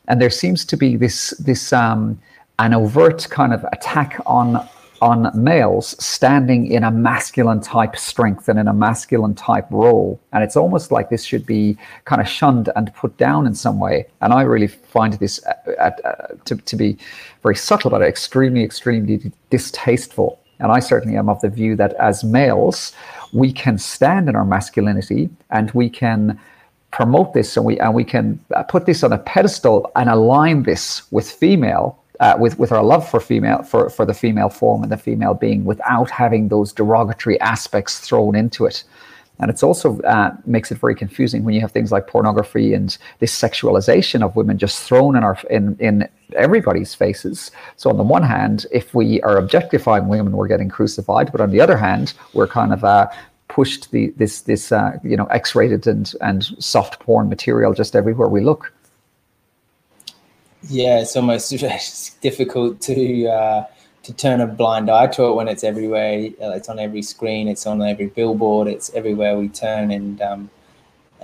And 0.09 0.21
there 0.21 0.31
seems 0.31 0.65
to 0.65 0.77
be 0.77 0.97
this 0.97 1.31
this 1.49 1.73
um, 1.73 2.19
an 2.59 2.73
overt 2.73 3.29
kind 3.29 3.53
of 3.53 3.65
attack 3.73 4.19
on 4.25 4.67
on 5.03 5.31
males 5.35 5.95
standing 6.03 6.67
in 6.77 6.83
a 6.83 6.91
masculine 6.91 7.61
type 7.61 7.97
strength 7.97 8.49
and 8.49 8.59
in 8.59 8.67
a 8.67 8.73
masculine 8.73 9.35
type 9.35 9.67
role. 9.71 10.19
And 10.33 10.43
it's 10.43 10.57
almost 10.57 10.91
like 10.91 11.11
this 11.11 11.23
should 11.23 11.45
be 11.45 11.77
kind 12.07 12.23
of 12.23 12.27
shunned 12.27 12.71
and 12.77 12.95
put 12.95 13.15
down 13.19 13.47
in 13.47 13.55
some 13.55 13.79
way. 13.79 14.07
And 14.23 14.33
I 14.33 14.41
really 14.43 14.69
find 14.69 15.13
this 15.15 15.45
uh, 15.45 15.73
uh, 15.79 15.91
to, 16.47 16.57
to 16.57 16.77
be 16.77 16.97
very 17.43 17.57
subtle, 17.57 17.91
but 17.91 18.01
extremely, 18.01 18.63
extremely 18.65 19.31
distasteful. 19.51 20.41
And 20.59 20.73
I 20.73 20.81
certainly 20.81 21.17
am 21.17 21.29
of 21.29 21.41
the 21.41 21.49
view 21.49 21.77
that 21.77 21.95
as 21.95 22.25
males, 22.25 22.93
we 23.33 23.53
can 23.53 23.79
stand 23.79 24.29
in 24.29 24.37
our 24.37 24.45
masculinity 24.45 25.29
and 25.51 25.71
we 25.73 25.89
can 25.89 26.39
promote 26.91 27.35
this 27.35 27.57
and 27.57 27.67
we 27.67 27.79
and 27.79 27.95
we 27.95 28.05
can 28.05 28.43
uh, 28.55 28.63
put 28.63 28.87
this 28.87 29.03
on 29.03 29.13
a 29.13 29.19
pedestal 29.19 29.91
and 29.97 30.09
align 30.09 30.63
this 30.63 31.03
with 31.11 31.31
female 31.31 31.99
uh, 32.21 32.35
with 32.39 32.59
with 32.59 32.73
our 32.73 32.83
love 32.83 33.07
for 33.07 33.21
female 33.21 33.63
for 33.65 33.91
for 33.91 34.07
the 34.07 34.15
female 34.15 34.49
form 34.49 34.83
and 34.83 34.91
the 34.91 34.97
female 34.97 35.35
being 35.35 35.65
without 35.65 36.09
having 36.11 36.49
those 36.49 36.73
derogatory 36.73 37.39
aspects 37.41 37.99
thrown 37.99 38.35
into 38.35 38.65
it 38.65 38.83
and 39.39 39.51
it's 39.51 39.63
also 39.63 40.01
uh, 40.01 40.35
makes 40.47 40.73
it 40.73 40.79
very 40.79 40.95
confusing 40.95 41.45
when 41.45 41.55
you 41.55 41.61
have 41.61 41.73
things 41.73 41.93
like 41.93 42.07
pornography 42.07 42.73
and 42.73 42.97
this 43.19 43.39
sexualization 43.39 44.23
of 44.23 44.35
women 44.35 44.57
just 44.57 44.83
thrown 44.83 45.17
in 45.17 45.23
our 45.23 45.39
in 45.51 45.77
in 45.79 46.09
everybody's 46.35 46.95
faces. 46.95 47.51
So 47.77 47.91
on 47.91 47.97
the 47.99 48.03
one 48.03 48.23
hand, 48.23 48.67
if 48.73 48.95
we 48.95 49.21
are 49.23 49.37
objectifying 49.37 50.09
women, 50.09 50.33
we're 50.33 50.49
getting 50.49 50.69
crucified. 50.69 51.31
But 51.33 51.41
on 51.41 51.51
the 51.51 51.61
other 51.61 51.77
hand, 51.77 52.15
we're 52.33 52.49
kind 52.49 52.73
of 52.73 52.83
uh, 52.83 53.09
pushed 53.49 53.91
the 53.91 54.13
this 54.17 54.43
this 54.43 54.73
uh, 54.73 54.99
you 55.03 55.17
know 55.17 55.27
X-rated 55.27 55.87
and 55.87 56.13
and 56.21 56.45
soft 56.59 57.01
porn 57.01 57.29
material 57.29 57.75
just 57.75 57.95
everywhere 57.95 58.29
we 58.29 58.41
look. 58.41 58.73
Yeah, 60.69 61.01
it's 61.01 61.15
almost 61.15 62.21
difficult 62.23 62.81
to 62.83 63.27
uh, 63.27 63.67
to 64.07 64.13
turn 64.15 64.41
a 64.41 64.47
blind 64.47 64.89
eye 64.89 65.09
to 65.09 65.25
it 65.25 65.35
when 65.35 65.49
it's 65.49 65.65
everywhere. 65.65 66.31
It's 66.39 66.69
on 66.69 66.79
every 66.79 67.03
screen. 67.03 67.49
It's 67.49 67.67
on 67.67 67.83
every 67.83 68.07
billboard. 68.07 68.69
It's 68.69 68.89
everywhere 68.95 69.37
we 69.37 69.49
turn. 69.49 69.91
And 69.91 70.23
um, 70.23 70.51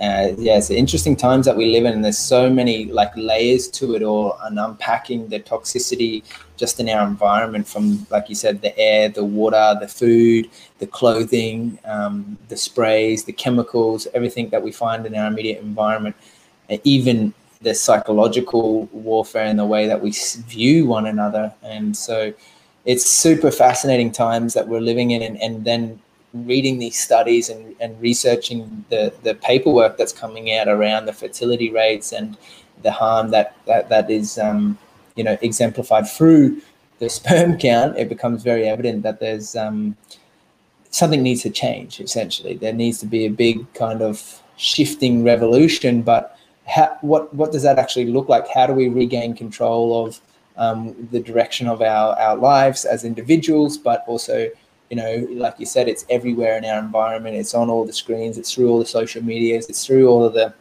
uh, 0.01 0.33
yeah, 0.37 0.57
it's 0.57 0.69
interesting 0.69 1.15
times 1.15 1.45
that 1.45 1.55
we 1.55 1.71
live 1.71 1.85
in. 1.85 1.93
And 1.93 2.03
there's 2.03 2.17
so 2.17 2.49
many 2.49 2.85
like 2.85 3.15
layers 3.15 3.69
to 3.69 3.95
it 3.95 4.03
all, 4.03 4.37
and 4.43 4.59
unpacking 4.59 5.29
the 5.29 5.39
toxicity 5.39 6.23
just 6.57 6.81
in 6.81 6.89
our 6.89 7.07
environment 7.07 7.65
from, 7.65 8.05
like 8.09 8.27
you 8.27 8.35
said, 8.35 8.61
the 8.61 8.77
air, 8.77 9.07
the 9.07 9.23
water, 9.23 9.77
the 9.79 9.87
food, 9.87 10.49
the 10.79 10.87
clothing, 10.87 11.79
um, 11.85 12.37
the 12.49 12.57
sprays, 12.57 13.23
the 13.23 13.31
chemicals, 13.31 14.09
everything 14.13 14.49
that 14.49 14.61
we 14.61 14.73
find 14.73 15.05
in 15.05 15.15
our 15.15 15.27
immediate 15.27 15.61
environment, 15.61 16.17
and 16.69 16.81
even 16.83 17.33
the 17.61 17.73
psychological 17.73 18.89
warfare 18.91 19.45
and 19.45 19.57
the 19.57 19.65
way 19.65 19.87
that 19.87 20.01
we 20.01 20.11
view 20.47 20.85
one 20.85 21.05
another. 21.05 21.53
And 21.63 21.95
so 21.95 22.33
it's 22.85 23.05
super 23.05 23.51
fascinating 23.51 24.11
times 24.11 24.53
that 24.53 24.67
we're 24.67 24.81
living 24.81 25.11
in 25.11 25.21
and, 25.21 25.41
and 25.41 25.63
then 25.63 25.99
reading 26.33 26.79
these 26.79 26.99
studies 26.99 27.49
and, 27.49 27.75
and 27.79 27.99
researching 28.01 28.83
the, 28.89 29.13
the 29.23 29.35
paperwork 29.35 29.97
that's 29.97 30.11
coming 30.11 30.53
out 30.53 30.67
around 30.67 31.05
the 31.05 31.13
fertility 31.13 31.71
rates 31.71 32.11
and 32.11 32.37
the 32.81 32.91
harm 32.91 33.29
that 33.29 33.55
that, 33.65 33.87
that 33.89 34.09
is 34.09 34.37
um, 34.37 34.77
you 35.15 35.23
know 35.23 35.37
exemplified 35.41 36.07
through 36.07 36.59
the 36.99 37.09
sperm 37.17 37.57
count 37.57 37.97
it 37.97 38.09
becomes 38.09 38.43
very 38.43 38.67
evident 38.67 39.03
that 39.03 39.19
there's 39.19 39.55
um, 39.55 39.95
something 40.89 41.23
needs 41.23 41.41
to 41.43 41.49
change 41.49 41.99
essentially. 41.99 42.55
There 42.55 42.73
needs 42.73 42.99
to 42.99 43.05
be 43.05 43.25
a 43.25 43.29
big 43.29 43.71
kind 43.73 44.01
of 44.01 44.41
shifting 44.57 45.23
revolution 45.23 46.01
but 46.01 46.37
how, 46.65 46.97
what 47.01 47.33
what 47.33 47.51
does 47.51 47.63
that 47.63 47.77
actually 47.77 48.05
look 48.05 48.29
like? 48.29 48.47
How 48.47 48.65
do 48.67 48.73
we 48.73 48.87
regain 48.87 49.35
control 49.35 50.05
of 50.05 50.19
um, 50.57 51.07
the 51.11 51.19
direction 51.19 51.67
of 51.67 51.81
our, 51.81 52.17
our 52.19 52.35
lives 52.35 52.85
as 52.85 53.03
individuals, 53.03 53.77
but 53.77 54.03
also, 54.07 54.49
you 54.89 54.97
know, 54.97 55.27
like 55.31 55.59
you 55.59 55.65
said, 55.65 55.87
it's 55.87 56.05
everywhere 56.09 56.57
in 56.57 56.65
our 56.65 56.79
environment. 56.79 57.35
It's 57.35 57.53
on 57.53 57.69
all 57.69 57.85
the 57.85 57.93
screens. 57.93 58.37
It's 58.37 58.53
through 58.53 58.69
all 58.69 58.79
the 58.79 58.85
social 58.85 59.23
medias. 59.23 59.67
It's 59.69 59.85
through 59.85 60.07
all 60.07 60.23
of 60.23 60.33
the 60.33 60.53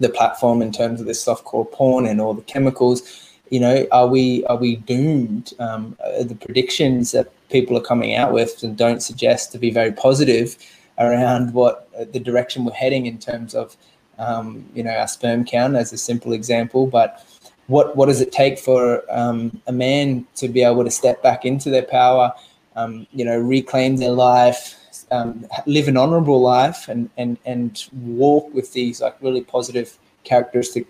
the 0.00 0.08
platform 0.08 0.62
in 0.62 0.72
terms 0.72 1.00
of 1.00 1.06
this 1.06 1.20
stuff 1.20 1.44
called 1.44 1.70
porn 1.70 2.06
and 2.06 2.20
all 2.20 2.34
the 2.34 2.42
chemicals. 2.42 3.30
You 3.50 3.60
know, 3.60 3.86
are 3.92 4.08
we 4.08 4.44
are 4.46 4.56
we 4.56 4.76
doomed? 4.76 5.52
Um, 5.58 5.96
uh, 6.04 6.24
the 6.24 6.34
predictions 6.34 7.12
that 7.12 7.30
people 7.50 7.76
are 7.76 7.82
coming 7.82 8.14
out 8.14 8.32
with 8.32 8.62
and 8.62 8.76
don't 8.76 9.02
suggest 9.02 9.52
to 9.52 9.58
be 9.58 9.70
very 9.70 9.92
positive 9.92 10.56
around 10.98 11.52
what 11.52 11.88
uh, 11.98 12.04
the 12.12 12.18
direction 12.18 12.64
we're 12.64 12.72
heading 12.72 13.06
in 13.06 13.18
terms 13.18 13.54
of, 13.54 13.76
um, 14.18 14.64
you 14.74 14.82
know, 14.82 14.90
our 14.90 15.08
sperm 15.08 15.44
count 15.44 15.76
as 15.76 15.92
a 15.92 15.98
simple 15.98 16.32
example, 16.32 16.86
but 16.86 17.24
what 17.68 17.96
what 17.96 18.06
does 18.06 18.20
it 18.20 18.32
take 18.32 18.58
for 18.58 19.02
um, 19.10 19.60
a 19.66 19.72
man 19.72 20.26
to 20.36 20.48
be 20.48 20.62
able 20.62 20.84
to 20.84 20.90
step 20.90 21.22
back 21.22 21.44
into 21.44 21.70
their 21.70 21.82
power 21.82 22.32
um, 22.76 23.06
you 23.12 23.24
know, 23.24 23.38
reclaim 23.38 23.96
their 23.96 24.10
life, 24.10 24.76
um, 25.10 25.46
live 25.66 25.88
an 25.88 25.96
honorable 25.96 26.40
life, 26.40 26.88
and 26.88 27.10
and 27.16 27.38
and 27.44 27.84
walk 27.92 28.52
with 28.54 28.72
these 28.72 29.00
like 29.00 29.16
really 29.20 29.42
positive 29.42 29.98
characteristic 30.24 30.86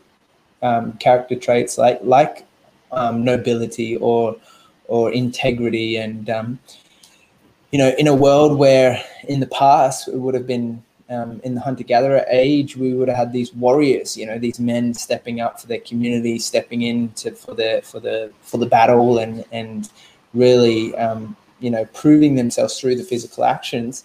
um, 0.62 0.93
character 0.95 1.35
traits 1.35 1.79
like 1.79 1.99
like 2.02 2.47
um, 2.93 3.25
nobility 3.25 3.97
or 3.97 4.37
or 4.87 5.12
integrity 5.12 5.97
and 5.97 6.31
um, 6.31 6.59
you 7.71 7.79
know 7.79 7.93
in 7.99 8.07
a 8.07 8.14
world 8.14 8.59
where 8.59 9.02
in 9.29 9.41
the 9.41 9.47
past 9.47 10.09
it 10.09 10.17
would 10.17 10.35
have 10.35 10.47
been 10.47 10.83
um, 11.12 11.40
in 11.45 11.54
the 11.54 11.61
hunter 11.61 11.85
gatherer 11.85 12.25
age 12.28 12.76
we 12.76 12.95
would 12.95 13.09
have 13.09 13.16
had 13.16 13.33
these 13.33 13.52
warriors 13.54 14.16
you 14.16 14.26
know 14.26 14.38
these 14.38 14.59
men 14.59 14.95
stepping 14.95 15.40
up 15.40 15.61
for 15.61 15.66
their 15.66 15.81
community 15.81 16.38
stepping 16.38 16.83
in 16.83 17.09
to, 17.11 17.31
for 17.33 17.54
the 17.54 17.81
for 17.85 18.00
the 18.00 18.33
for 18.42 18.59
the 18.59 18.66
battle 18.66 19.19
and 19.19 19.45
and 19.52 19.90
really 20.35 20.95
um, 20.97 21.37
you 21.61 21.71
know 21.71 21.85
proving 21.87 22.35
themselves 22.35 22.78
through 22.78 22.97
the 22.97 23.04
physical 23.04 23.45
actions 23.45 24.04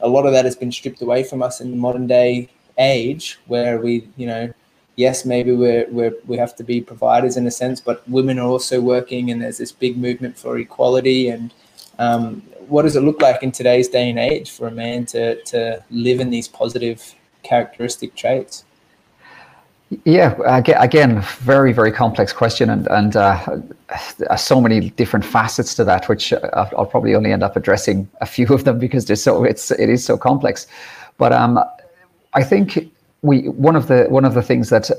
a 0.00 0.08
lot 0.08 0.26
of 0.26 0.32
that 0.32 0.44
has 0.44 0.56
been 0.56 0.72
stripped 0.72 1.02
away 1.02 1.22
from 1.22 1.42
us 1.42 1.60
in 1.60 1.70
the 1.70 1.76
modern 1.76 2.06
day 2.06 2.48
age 2.78 3.38
where 3.46 3.80
we 3.80 4.08
you 4.16 4.26
know 4.26 4.52
yes, 4.96 5.24
maybe 5.24 5.52
we're, 5.52 5.86
we're, 5.90 6.14
we 6.26 6.36
have 6.36 6.54
to 6.56 6.64
be 6.64 6.80
providers 6.80 7.36
in 7.36 7.46
a 7.46 7.50
sense, 7.50 7.80
but 7.80 8.06
women 8.08 8.38
are 8.38 8.46
also 8.46 8.80
working, 8.80 9.30
and 9.30 9.42
there's 9.42 9.58
this 9.58 9.72
big 9.72 9.96
movement 9.96 10.36
for 10.36 10.58
equality. 10.58 11.28
And 11.28 11.52
um, 11.98 12.42
what 12.68 12.82
does 12.82 12.96
it 12.96 13.00
look 13.00 13.20
like 13.20 13.42
in 13.42 13.52
today's 13.52 13.88
day 13.88 14.10
and 14.10 14.18
age 14.18 14.50
for 14.50 14.66
a 14.66 14.70
man 14.70 15.06
to 15.06 15.42
to 15.44 15.82
live 15.90 16.20
in 16.20 16.30
these 16.30 16.48
positive 16.48 17.14
characteristic 17.42 18.14
traits? 18.14 18.64
Yeah, 20.04 20.34
again, 20.46 21.20
very 21.40 21.72
very 21.72 21.92
complex 21.92 22.32
question, 22.32 22.70
and 22.70 22.86
and 22.88 23.14
uh, 23.14 24.36
so 24.36 24.60
many 24.60 24.90
different 24.90 25.24
facets 25.24 25.74
to 25.74 25.84
that, 25.84 26.08
which 26.08 26.32
I'll 26.32 26.86
probably 26.86 27.14
only 27.14 27.32
end 27.32 27.42
up 27.42 27.56
addressing 27.56 28.08
a 28.20 28.26
few 28.26 28.46
of 28.54 28.64
them 28.64 28.78
because 28.86 29.04
there's 29.06 29.22
so 29.22 29.44
it's 29.44 29.70
it 29.70 29.90
is 29.90 30.04
so 30.04 30.16
complex. 30.16 30.66
But 31.18 31.32
um, 31.32 31.62
I 32.32 32.42
think 32.42 32.90
we 33.20 33.48
one 33.50 33.76
of 33.76 33.88
the 33.88 34.06
one 34.08 34.24
of 34.24 34.34
the 34.34 34.42
things 34.42 34.70
that 34.70 34.90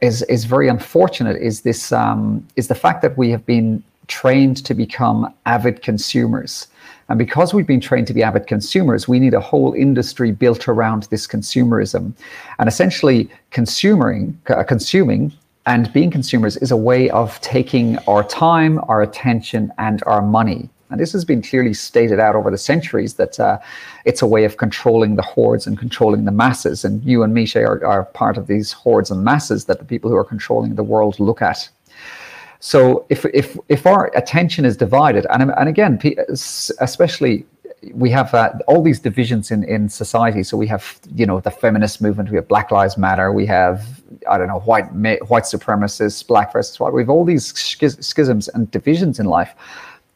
is 0.00 0.22
is 0.22 0.44
very 0.44 0.68
unfortunate 0.68 1.36
is 1.36 1.62
this 1.62 1.92
um, 1.92 2.46
is 2.56 2.66
the 2.66 2.74
fact 2.74 3.02
that 3.02 3.16
we 3.16 3.30
have 3.30 3.46
been 3.46 3.82
trained 4.20 4.58
to 4.68 4.74
become 4.74 5.18
avid 5.46 5.76
consumers. 5.82 6.68
And 7.08 7.18
because 7.18 7.54
we've 7.54 7.66
been 7.66 7.80
trained 7.80 8.06
to 8.08 8.14
be 8.14 8.22
avid 8.22 8.46
consumers, 8.46 9.08
we 9.08 9.18
need 9.18 9.34
a 9.34 9.40
whole 9.40 9.72
industry 9.86 10.30
built 10.32 10.68
around 10.68 11.02
this 11.04 11.26
consumerism. 11.26 12.12
And 12.58 12.68
essentially, 12.68 13.28
consuming, 13.50 14.38
uh, 14.48 14.64
consuming 14.64 15.32
and 15.66 15.92
being 15.92 16.10
consumers 16.10 16.56
is 16.58 16.70
a 16.70 16.76
way 16.90 17.10
of 17.10 17.40
taking 17.40 17.98
our 18.12 18.24
time, 18.24 18.80
our 18.88 19.00
attention, 19.02 19.72
and 19.78 20.02
our 20.06 20.22
money. 20.22 20.68
And 20.90 21.00
this 21.00 21.12
has 21.12 21.24
been 21.24 21.42
clearly 21.42 21.72
stated 21.72 22.20
out 22.20 22.34
over 22.36 22.50
the 22.50 22.58
centuries 22.58 23.14
that 23.14 23.40
uh, 23.40 23.58
it's 24.04 24.22
a 24.22 24.26
way 24.26 24.44
of 24.44 24.58
controlling 24.58 25.16
the 25.16 25.28
hordes 25.34 25.66
and 25.66 25.78
controlling 25.78 26.26
the 26.26 26.36
masses. 26.44 26.84
And 26.84 27.02
you 27.02 27.22
and 27.22 27.32
Misha 27.32 27.60
are, 27.64 27.82
are 27.84 28.04
part 28.04 28.36
of 28.36 28.46
these 28.46 28.72
hordes 28.72 29.10
and 29.10 29.24
masses 29.24 29.64
that 29.64 29.78
the 29.78 29.86
people 29.86 30.10
who 30.10 30.16
are 30.16 30.30
controlling 30.34 30.74
the 30.74 30.88
world 30.94 31.18
look 31.18 31.40
at. 31.40 31.70
So 32.64 33.04
if 33.08 33.24
if 33.34 33.58
if 33.68 33.86
our 33.86 34.06
attention 34.14 34.64
is 34.64 34.76
divided, 34.76 35.26
and 35.30 35.50
and 35.50 35.68
again, 35.68 35.98
especially 36.78 37.44
we 37.92 38.08
have 38.10 38.32
uh, 38.32 38.52
all 38.68 38.82
these 38.84 39.00
divisions 39.00 39.50
in 39.50 39.64
in 39.64 39.88
society. 39.88 40.44
So 40.44 40.56
we 40.56 40.68
have 40.68 41.00
you 41.12 41.26
know 41.26 41.40
the 41.40 41.50
feminist 41.50 42.00
movement, 42.00 42.30
we 42.30 42.36
have 42.36 42.46
Black 42.46 42.70
Lives 42.70 42.96
Matter, 42.96 43.32
we 43.32 43.46
have 43.46 44.00
I 44.30 44.38
don't 44.38 44.46
know 44.46 44.60
white 44.60 44.86
white 45.32 45.42
supremacists, 45.42 46.24
black 46.24 46.52
versus 46.52 46.78
white. 46.78 46.92
We 46.92 47.02
have 47.02 47.10
all 47.10 47.24
these 47.24 47.46
schisms 47.52 48.46
and 48.46 48.70
divisions 48.70 49.18
in 49.18 49.26
life. 49.26 49.54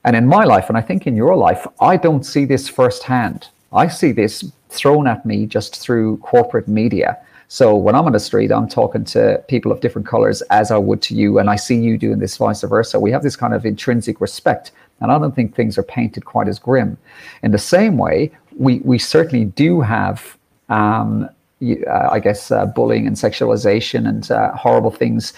And 0.05 0.15
in 0.15 0.25
my 0.25 0.45
life, 0.45 0.69
and 0.69 0.79
I 0.79 0.83
think 0.83 1.09
in 1.09 1.17
your 1.17 1.35
life, 1.35 1.67
I 1.81 1.97
don't 1.97 2.25
see 2.25 2.45
this 2.45 2.69
firsthand. 2.69 3.49
I 3.73 3.89
see 3.89 4.13
this 4.13 4.45
thrown 4.69 5.09
at 5.09 5.27
me 5.27 5.47
just 5.47 5.81
through 5.81 6.19
corporate 6.19 6.69
media. 6.69 7.19
So 7.49 7.77
when 7.77 7.95
I'm 7.95 8.07
on 8.07 8.13
the 8.13 8.21
street, 8.21 8.51
I'm 8.51 8.69
talking 8.69 9.05
to 9.05 9.43
people 9.49 9.71
of 9.71 9.81
different 9.81 10.07
colors 10.07 10.43
as 10.51 10.71
I 10.71 10.79
would 10.79 11.01
to 11.03 11.15
you, 11.15 11.39
and 11.39 11.49
I 11.49 11.57
see 11.57 11.77
you 11.77 11.97
doing 11.97 12.19
this 12.19 12.37
vice 12.37 12.63
versa. 12.63 12.99
We 12.99 13.13
have 13.13 13.23
this 13.23 13.37
kind 13.37 13.55
of 13.55 13.65
intrinsic 13.65 14.21
respect, 14.21 14.73
and 15.01 15.13
I 15.13 15.19
don't 15.19 15.35
think 15.35 15.55
things 15.55 15.79
are 15.79 15.85
painted 15.85 16.25
quite 16.25 16.49
as 16.49 16.59
grim. 16.59 16.99
In 17.43 17.53
the 17.53 17.59
same 17.59 17.99
way, 17.99 18.33
we 18.57 18.81
we 18.81 18.99
certainly 18.99 19.45
do 19.45 19.81
have, 19.81 20.37
um, 20.69 21.29
uh, 21.63 22.09
I 22.11 22.19
guess, 22.19 22.51
uh, 22.51 22.67
bullying 22.67 23.07
and 23.07 23.17
sexualization 23.17 24.09
and 24.09 24.31
uh, 24.31 24.53
horrible 24.57 24.91
things 24.91 25.33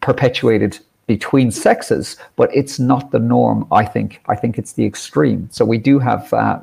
perpetuated 0.00 0.78
between 1.06 1.50
sexes, 1.50 2.16
but 2.36 2.54
it's 2.54 2.78
not 2.78 3.12
the 3.12 3.18
norm. 3.20 3.66
I 3.70 3.84
think. 3.84 4.20
I 4.26 4.34
think 4.34 4.58
it's 4.58 4.72
the 4.72 4.84
extreme. 4.84 5.48
So 5.52 5.64
we 5.64 5.78
do 5.78 6.00
have. 6.00 6.32
Uh, 6.32 6.58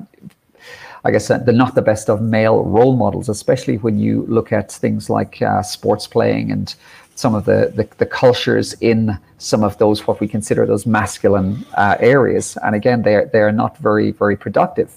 I 1.06 1.12
guess 1.12 1.28
they're 1.28 1.54
not 1.54 1.76
the 1.76 1.84
best 1.84 2.10
of 2.10 2.22
male 2.22 2.64
role 2.64 2.96
models, 2.96 3.30
especially 3.30 3.78
when 3.78 4.00
you 4.00 4.26
look 4.28 4.52
at 4.52 4.72
things 4.72 5.10
like 5.10 5.42
uh, 5.42 5.62
sports 5.62 6.08
playing 6.08 6.52
and 6.52 6.74
some 7.14 7.36
of 7.36 7.46
the, 7.46 7.72
the, 7.76 7.88
the, 7.98 8.06
cultures 8.06 8.74
in 8.82 9.18
some 9.38 9.64
of 9.64 9.78
those 9.78 10.06
what 10.06 10.20
we 10.20 10.28
consider 10.28 10.66
those 10.66 10.86
masculine 10.86 11.64
uh, 11.76 11.96
areas. 12.00 12.58
And 12.64 12.76
again, 12.76 13.04
they're 13.04 13.28
they're 13.28 13.54
not 13.54 13.78
very 13.78 14.12
very 14.12 14.36
productive. 14.36 14.92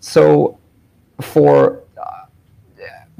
So 0.00 0.58
for 1.20 1.82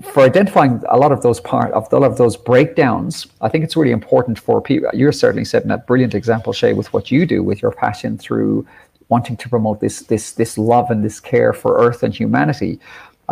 for 0.02 0.22
identifying 0.22 0.82
a 0.88 0.96
lot 0.96 1.12
of 1.12 1.22
those 1.22 1.40
part 1.40 1.72
of 1.72 1.92
a 1.92 1.98
lot 1.98 2.10
of 2.10 2.18
those 2.18 2.36
breakdowns, 2.36 3.26
I 3.40 3.48
think 3.48 3.64
it's 3.64 3.76
really 3.76 3.92
important 3.92 4.38
for 4.38 4.60
people. 4.60 4.90
You're 4.92 5.12
certainly 5.12 5.44
setting 5.44 5.70
a 5.70 5.78
brilliant 5.78 6.14
example, 6.14 6.52
Shay, 6.52 6.72
with 6.72 6.92
what 6.92 7.10
you 7.10 7.26
do 7.26 7.42
with 7.42 7.62
your 7.62 7.72
passion 7.72 8.18
through 8.18 8.66
wanting 9.14 9.36
to 9.42 9.48
promote 9.54 9.78
this 9.80 9.96
this 10.12 10.24
this 10.40 10.52
love 10.72 10.86
and 10.92 11.00
this 11.06 11.18
care 11.20 11.52
for 11.62 11.70
Earth 11.84 12.00
and 12.06 12.12
humanity. 12.22 12.72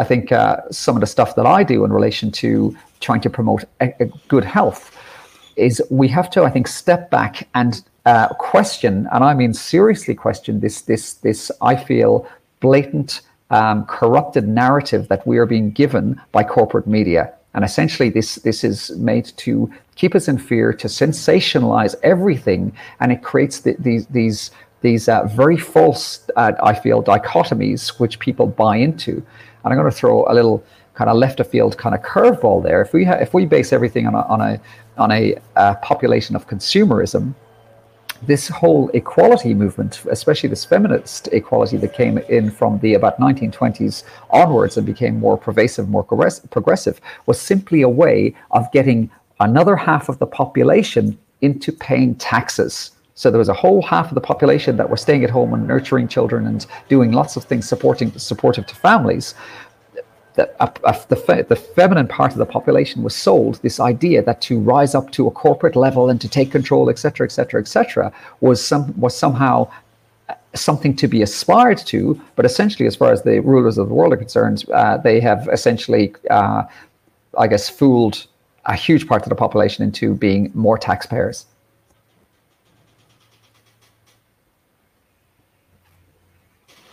I 0.03 0.05
think 0.11 0.25
uh, 0.33 0.57
some 0.85 0.95
of 0.97 1.01
the 1.01 1.11
stuff 1.17 1.31
that 1.39 1.47
I 1.59 1.61
do 1.73 1.85
in 1.87 1.93
relation 1.99 2.29
to 2.43 2.51
trying 3.07 3.23
to 3.27 3.31
promote 3.39 3.63
a, 3.85 3.87
a 4.05 4.07
good 4.33 4.47
health 4.57 4.83
is 5.57 5.75
we 5.91 6.09
have 6.09 6.29
to, 6.35 6.39
I 6.49 6.51
think, 6.55 6.67
step 6.69 7.03
back 7.11 7.35
and 7.61 7.73
uh, 8.07 8.29
question, 8.53 8.95
and 9.13 9.23
I 9.31 9.33
mean 9.41 9.53
seriously 9.55 10.15
question 10.27 10.61
this 10.61 10.77
this 10.91 11.05
this 11.27 11.41
I 11.73 11.75
feel 11.89 12.13
blatant 12.61 13.11
um, 13.51 13.85
corrupted 13.87 14.47
narrative 14.47 15.09
that 15.09 15.27
we 15.27 15.39
are 15.39 15.47
being 15.47 15.71
given 15.83 16.21
by 16.33 16.43
corporate 16.45 16.87
media. 16.87 17.33
And 17.55 17.65
essentially, 17.65 18.11
this, 18.11 18.37
this 18.37 18.63
is 18.63 18.91
made 19.13 19.27
to 19.39 19.53
keep 19.97 20.15
us 20.15 20.29
in 20.29 20.39
fear, 20.39 20.73
to 20.73 20.89
sensationalize 20.89 21.95
everything, 22.03 22.73
and 23.01 23.11
it 23.11 23.23
creates 23.23 23.61
the, 23.61 23.75
these, 23.79 24.07
these, 24.07 24.51
these 24.81 25.09
uh, 25.09 25.25
very 25.27 25.57
false, 25.57 26.29
uh, 26.37 26.53
I 26.63 26.75
feel, 26.75 27.03
dichotomies 27.03 28.01
which 28.01 28.19
people 28.19 28.47
buy 28.47 28.77
into. 28.77 29.13
And 29.13 29.73
I'm 29.73 29.77
going 29.77 29.91
to 29.91 29.97
throw 29.97 30.25
a 30.27 30.35
little 30.35 30.65
kind 30.95 31.11
of 31.11 31.17
left 31.17 31.41
of 31.41 31.49
field 31.49 31.77
kind 31.79 31.95
of 31.95 32.03
curveball 32.03 32.63
there. 32.63 32.83
If 32.83 32.93
we 32.93 33.05
ha- 33.05 33.21
if 33.21 33.33
we 33.35 33.47
base 33.47 33.73
everything 33.73 34.07
on 34.07 34.15
a 34.15 34.23
on 34.23 34.41
a 34.41 34.61
on 34.99 35.11
a 35.11 35.37
uh, 35.57 35.75
population 35.77 36.37
of 36.37 36.47
consumerism, 36.47 37.35
this 38.23 38.49
whole 38.49 38.91
equality 38.91 39.55
movement, 39.55 40.03
especially 40.11 40.49
this 40.49 40.65
feminist 40.65 41.29
equality 41.33 41.77
that 41.79 41.95
came 41.95 42.19
in 42.19 42.51
from 42.51 42.79
the 42.81 42.95
about 42.95 43.19
1920s 43.19 44.05
onwards 44.31 44.77
and 44.77 44.87
became 44.87 45.19
more 45.19 45.39
pervasive, 45.39 45.89
more 45.89 46.05
progressive, 46.05 47.01
was 47.27 47.41
simply 47.41 47.83
a 47.83 47.89
way 47.89 48.35
of 48.51 48.71
getting 48.73 49.11
another 49.41 49.77
half 49.77 50.09
of 50.09 50.19
the 50.19 50.27
population 50.27 51.19
into 51.41 51.73
paying 51.73 52.15
taxes. 52.17 52.91
So 53.21 53.31
there 53.31 53.39
was 53.39 53.50
a 53.50 53.61
whole 53.62 53.83
half 53.83 54.09
of 54.09 54.15
the 54.15 54.21
population 54.33 54.79
that 54.79 54.89
were 54.89 54.97
staying 54.97 55.25
at 55.25 55.31
home 55.31 55.53
and 55.53 55.69
nurturing 55.69 56.09
children 56.09 56.47
and 56.47 56.65
doing 56.89 57.12
lots 57.12 57.37
of 57.37 57.45
things 57.45 57.69
supporting 57.69 58.11
supportive 58.19 58.67
to 58.67 58.75
families 58.75 59.35
a, 60.39 60.73
a, 60.85 60.97
the, 61.09 61.17
fe- 61.17 61.43
the 61.43 61.57
feminine 61.57 62.09
part 62.09 62.33
of 62.33 62.39
the 62.39 62.47
population 62.47 63.03
was 63.03 63.15
sold 63.15 63.61
this 63.62 63.79
idea 63.81 64.23
that 64.23 64.41
to 64.43 64.59
rise 64.59 64.95
up 64.95 65.11
to 65.12 65.27
a 65.27 65.31
corporate 65.31 65.77
level 65.77 66.09
and 66.09 66.19
to 66.21 66.29
take 66.29 66.50
control, 66.50 66.89
etc., 66.89 67.27
etc., 67.27 67.61
etc., 67.61 68.12
was 68.41 68.65
some 68.65 68.99
was 68.99 69.15
somehow 69.15 69.69
uh, 70.29 70.35
something 70.55 70.95
to 70.97 71.09
be 71.09 71.21
aspired 71.21 71.79
to. 71.79 72.19
But 72.37 72.47
essentially, 72.47 72.87
as 72.87 72.97
far 72.97 73.12
as 73.12 73.23
the 73.23 73.41
rulers 73.41 73.77
of 73.77 73.89
the 73.89 73.95
world 73.95 74.12
are 74.15 74.17
concerned, 74.17 74.65
uh, 74.73 74.97
they 74.97 75.21
have 75.21 75.47
essentially, 75.53 76.15
uh, 76.31 76.62
I 77.37 77.47
guess, 77.47 77.69
fooled 77.69 78.27
a 78.67 78.75
huge 78.75 79.07
part 79.07 79.23
of 79.23 79.29
the 79.29 79.35
population 79.35 79.85
into 79.85 80.15
being 80.15 80.50
more 80.55 80.79
taxpayers. 80.79 81.47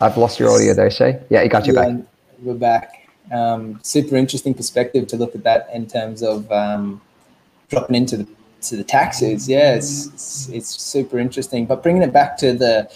I've 0.00 0.16
lost 0.16 0.38
your 0.38 0.50
audio 0.50 0.74
there, 0.74 0.90
Shay. 0.90 1.20
Yeah, 1.30 1.42
you 1.42 1.48
got 1.48 1.66
you 1.66 1.74
yeah, 1.74 1.84
back. 1.84 2.04
We're 2.40 2.54
back 2.54 2.98
um, 3.30 3.80
super 3.82 4.16
interesting 4.16 4.54
perspective 4.54 5.06
to 5.08 5.16
look 5.16 5.34
at 5.34 5.44
that 5.44 5.68
in 5.72 5.86
terms 5.86 6.22
of 6.22 6.50
um, 6.50 7.00
dropping 7.68 7.96
into 7.96 8.18
the 8.18 8.28
to 8.60 8.76
the 8.76 8.82
taxes. 8.82 9.48
Yeah, 9.48 9.76
it's, 9.76 10.06
it's, 10.08 10.48
it's 10.48 10.68
super 10.68 11.18
interesting. 11.18 11.64
But 11.64 11.82
bringing 11.82 12.02
it 12.02 12.12
back 12.12 12.36
to 12.38 12.52
the 12.52 12.90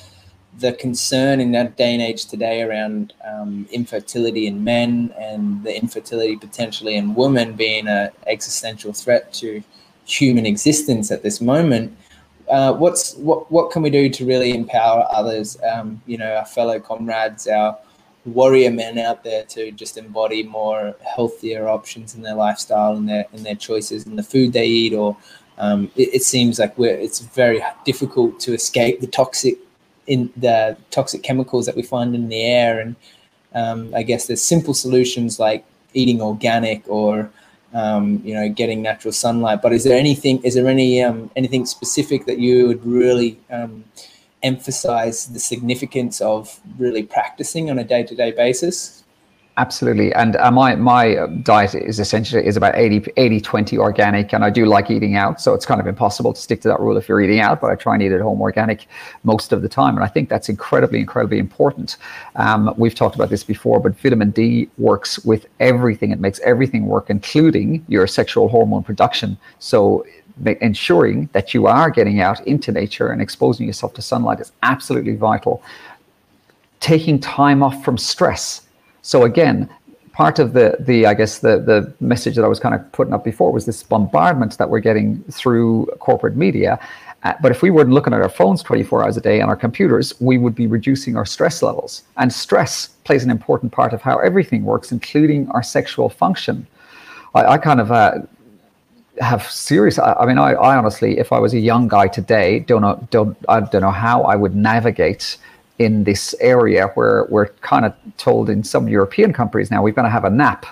the 0.59 0.73
concern 0.75 1.41
in 1.41 1.53
that 1.53 1.77
day 1.77 1.95
and 1.95 2.03
age 2.03 2.27
today 2.27 2.63
around 2.63 3.15
um, 3.25 3.67
infertility 3.73 4.47
in 4.47 4.63
men 4.63 5.15
and 5.19 5.65
the 5.65 5.75
infertility 5.75 6.37
potentially 6.37 6.97
in 6.97 7.15
women 7.15 7.55
being 7.55 7.89
an 7.89 8.11
existential 8.27 8.93
threat 8.93 9.33
to 9.33 9.63
human 10.05 10.45
existence 10.45 11.11
at 11.11 11.23
this 11.23 11.41
moment. 11.41 11.97
Uh, 12.49 12.73
what's 12.75 13.15
what 13.15 13.51
what 13.51 13.71
can 13.71 13.83
we 13.83 13.91
do 13.91 14.09
to 14.09 14.27
really 14.27 14.55
empower 14.55 15.07
others? 15.11 15.57
Um, 15.63 16.01
you 16.07 16.19
know, 16.19 16.35
our 16.35 16.45
fellow 16.45 16.79
comrades, 16.81 17.47
our 17.47 17.79
warrior 18.25 18.71
men 18.71 18.99
out 18.99 19.25
there 19.25 19.45
to 19.45 19.73
just 19.73 19.97
embody 19.97 20.43
more 20.43 20.95
healthier 21.05 21.69
options 21.69 22.15
in 22.15 22.23
their 22.23 22.35
lifestyle 22.35 22.97
and 22.97 23.09
their 23.09 23.27
in 23.33 23.43
their 23.43 23.55
choices 23.55 24.07
and 24.07 24.19
the 24.19 24.23
food 24.23 24.53
they 24.53 24.67
eat 24.67 24.95
or 24.95 25.17
um, 25.59 25.91
it, 25.97 26.15
it, 26.15 26.23
seems 26.23 26.59
like 26.59 26.77
we're 26.79 26.95
it's 26.95 27.19
very 27.19 27.63
difficult 27.85 28.39
to 28.39 28.55
escape 28.55 29.01
the 29.01 29.07
toxic 29.07 29.59
in 30.07 30.33
the 30.37 30.77
toxic 30.91 31.23
chemicals 31.23 31.67
that 31.67 31.75
we 31.75 31.83
find 31.83 32.15
in 32.15 32.29
the 32.29 32.43
air 32.43 32.79
and 32.79 32.95
um, 33.55 33.93
I 33.95 34.03
guess 34.03 34.29
there's 34.29 34.43
simple 34.43 34.73
solutions 34.73 35.41
like 35.41 35.65
eating 35.93 36.23
organic 36.23 36.89
or 36.89 37.31
um, 37.75 38.21
you 38.25 38.35
know 38.35 38.49
getting 38.49 38.83
natural 38.83 39.13
sunlight. 39.13 39.63
But 39.63 39.73
is 39.73 39.85
there 39.85 39.99
anything 39.99 40.43
is 40.43 40.55
there 40.55 40.69
any 40.69 41.03
um, 41.03 41.31
anything 41.37 41.67
specific 41.67 42.27
that 42.27 42.39
you 42.39 42.67
would 42.69 42.85
really 42.85 43.39
um, 43.51 43.85
emphasize 44.43 45.27
the 45.29 45.39
significance 45.39 46.21
of 46.21 46.61
really 46.79 47.03
practicing 47.03 47.71
on 47.71 47.79
a 47.79 47.85
day-to-day 47.85 48.33
basis 48.33 49.02
absolutely 49.59 50.15
and 50.15 50.37
uh, 50.37 50.51
my 50.51 50.75
my 50.75 51.27
diet 51.43 51.75
is 51.75 52.01
essentially 52.01 52.45
is 52.47 52.57
about 52.57 52.75
80 52.75 53.13
80 53.17 53.41
20 53.41 53.79
organic 53.79 54.33
and 54.33 54.45
i 54.45 54.49
do 54.49 54.65
like 54.65 54.91
eating 54.91 55.15
out 55.15 55.41
so 55.41 55.53
it's 55.53 55.67
kind 55.67 55.81
of 55.81 55.87
impossible 55.87 56.33
to 56.33 56.41
stick 56.41 56.63
to 56.63 56.69
that 56.69 56.81
rule 56.81 56.97
if 56.97 57.07
you're 57.09 57.21
eating 57.21 57.41
out 57.41 57.61
but 57.61 57.71
i 57.71 57.75
try 57.75 57.93
and 57.95 58.03
eat 58.03 58.13
at 58.13 58.21
home 58.21 58.41
organic 58.41 58.87
most 59.25 59.53
of 59.53 59.61
the 59.61 59.69
time 59.69 59.95
and 59.95 60.05
i 60.05 60.09
think 60.09 60.31
that's 60.31 60.49
incredibly 60.49 61.01
incredibly 61.01 61.39
important 61.39 61.99
um, 62.37 62.73
we've 62.79 62.95
talked 62.95 63.15
about 63.15 63.29
this 63.29 63.45
before 63.45 63.79
but 63.79 63.95
vitamin 63.99 64.31
d 64.31 64.71
works 64.79 65.23
with 65.25 65.47
everything 65.61 66.13
it 66.13 66.21
makes 66.21 66.41
everything 66.41 66.87
work 66.87 67.11
including 67.11 67.85
your 67.89 68.07
sexual 68.07 68.49
hormone 68.49 68.83
production 68.83 69.37
so 69.59 70.05
ensuring 70.61 71.29
that 71.33 71.55
you 71.55 71.67
are 71.67 71.91
getting 71.91 72.21
out 72.21 72.45
into 72.47 72.73
nature 72.73 73.09
and 73.09 73.21
exposing 73.21 73.67
yourself 73.67 73.95
to 73.95 74.03
sunlight 74.03 74.41
is 74.41 74.53
absolutely 74.63 75.15
vital. 75.15 75.63
Taking 76.81 77.21
time 77.21 77.63
off 77.63 77.85
from 77.85 77.99
stress. 77.99 78.63
So 79.03 79.25
again, 79.25 79.69
part 80.13 80.39
of 80.39 80.53
the 80.53 80.77
the 80.81 81.07
I 81.07 81.15
guess 81.15 81.39
the 81.39 81.59
the 81.59 81.93
message 82.01 82.37
that 82.37 82.45
I 82.45 82.49
was 82.49 82.61
kind 82.61 82.75
of 82.75 82.93
putting 82.93 83.13
up 83.13 83.25
before 83.25 83.53
was 83.53 83.67
this 83.67 83.83
bombardment 83.83 84.59
that 84.59 84.71
we're 84.71 84.81
getting 84.81 85.23
through 85.25 85.87
corporate 85.99 86.37
media. 86.37 86.79
Uh, 87.25 87.35
but 87.41 87.53
if 87.53 87.63
we 87.63 87.71
weren't 87.71 87.91
looking 87.91 88.13
at 88.13 88.21
our 88.21 88.29
phones 88.29 88.65
24 88.65 89.05
hours 89.05 89.17
a 89.17 89.21
day 89.21 89.41
on 89.41 89.49
our 89.49 89.55
computers, 89.55 90.13
we 90.21 90.39
would 90.39 90.57
be 90.57 90.67
reducing 90.67 91.17
our 91.17 91.25
stress 91.25 91.63
levels. 91.63 92.03
And 92.17 92.33
stress 92.33 92.89
plays 93.05 93.23
an 93.23 93.31
important 93.31 93.71
part 93.71 93.93
of 93.93 94.03
how 94.03 94.19
everything 94.19 94.65
works, 94.65 94.91
including 94.91 95.49
our 95.51 95.63
sexual 95.63 96.09
function. 96.09 96.67
I, 97.35 97.45
I 97.45 97.59
kind 97.59 97.81
of 97.81 97.93
uh, 97.93 98.19
have 99.21 99.49
serious. 99.49 100.01
I, 100.01 100.25
mean, 100.27 100.39
I, 100.39 100.55
I, 100.55 100.77
honestly, 100.77 101.19
if 101.19 101.33
I 101.33 101.39
was 101.39 101.55
a 101.55 101.61
young 101.61 101.87
guy 101.87 102.09
today, 102.09 102.61
don't 102.61 102.83
know, 102.83 103.07
don't 103.11 103.37
I 103.49 103.61
don't 103.61 103.83
know 103.83 103.91
how 103.91 104.23
I 104.23 104.35
would 104.35 104.57
navigate 104.57 105.37
in 105.83 106.05
this 106.05 106.35
area 106.41 106.89
where 106.95 107.27
we're 107.29 107.49
kind 107.61 107.85
of 107.85 107.95
told 108.17 108.49
in 108.49 108.63
some 108.65 108.89
European 108.89 109.33
countries 109.33 109.71
now 109.71 109.83
we're 109.83 109.93
going 109.93 110.05
to 110.05 110.11
have 110.11 110.25
a 110.25 110.31
nap 110.31 110.67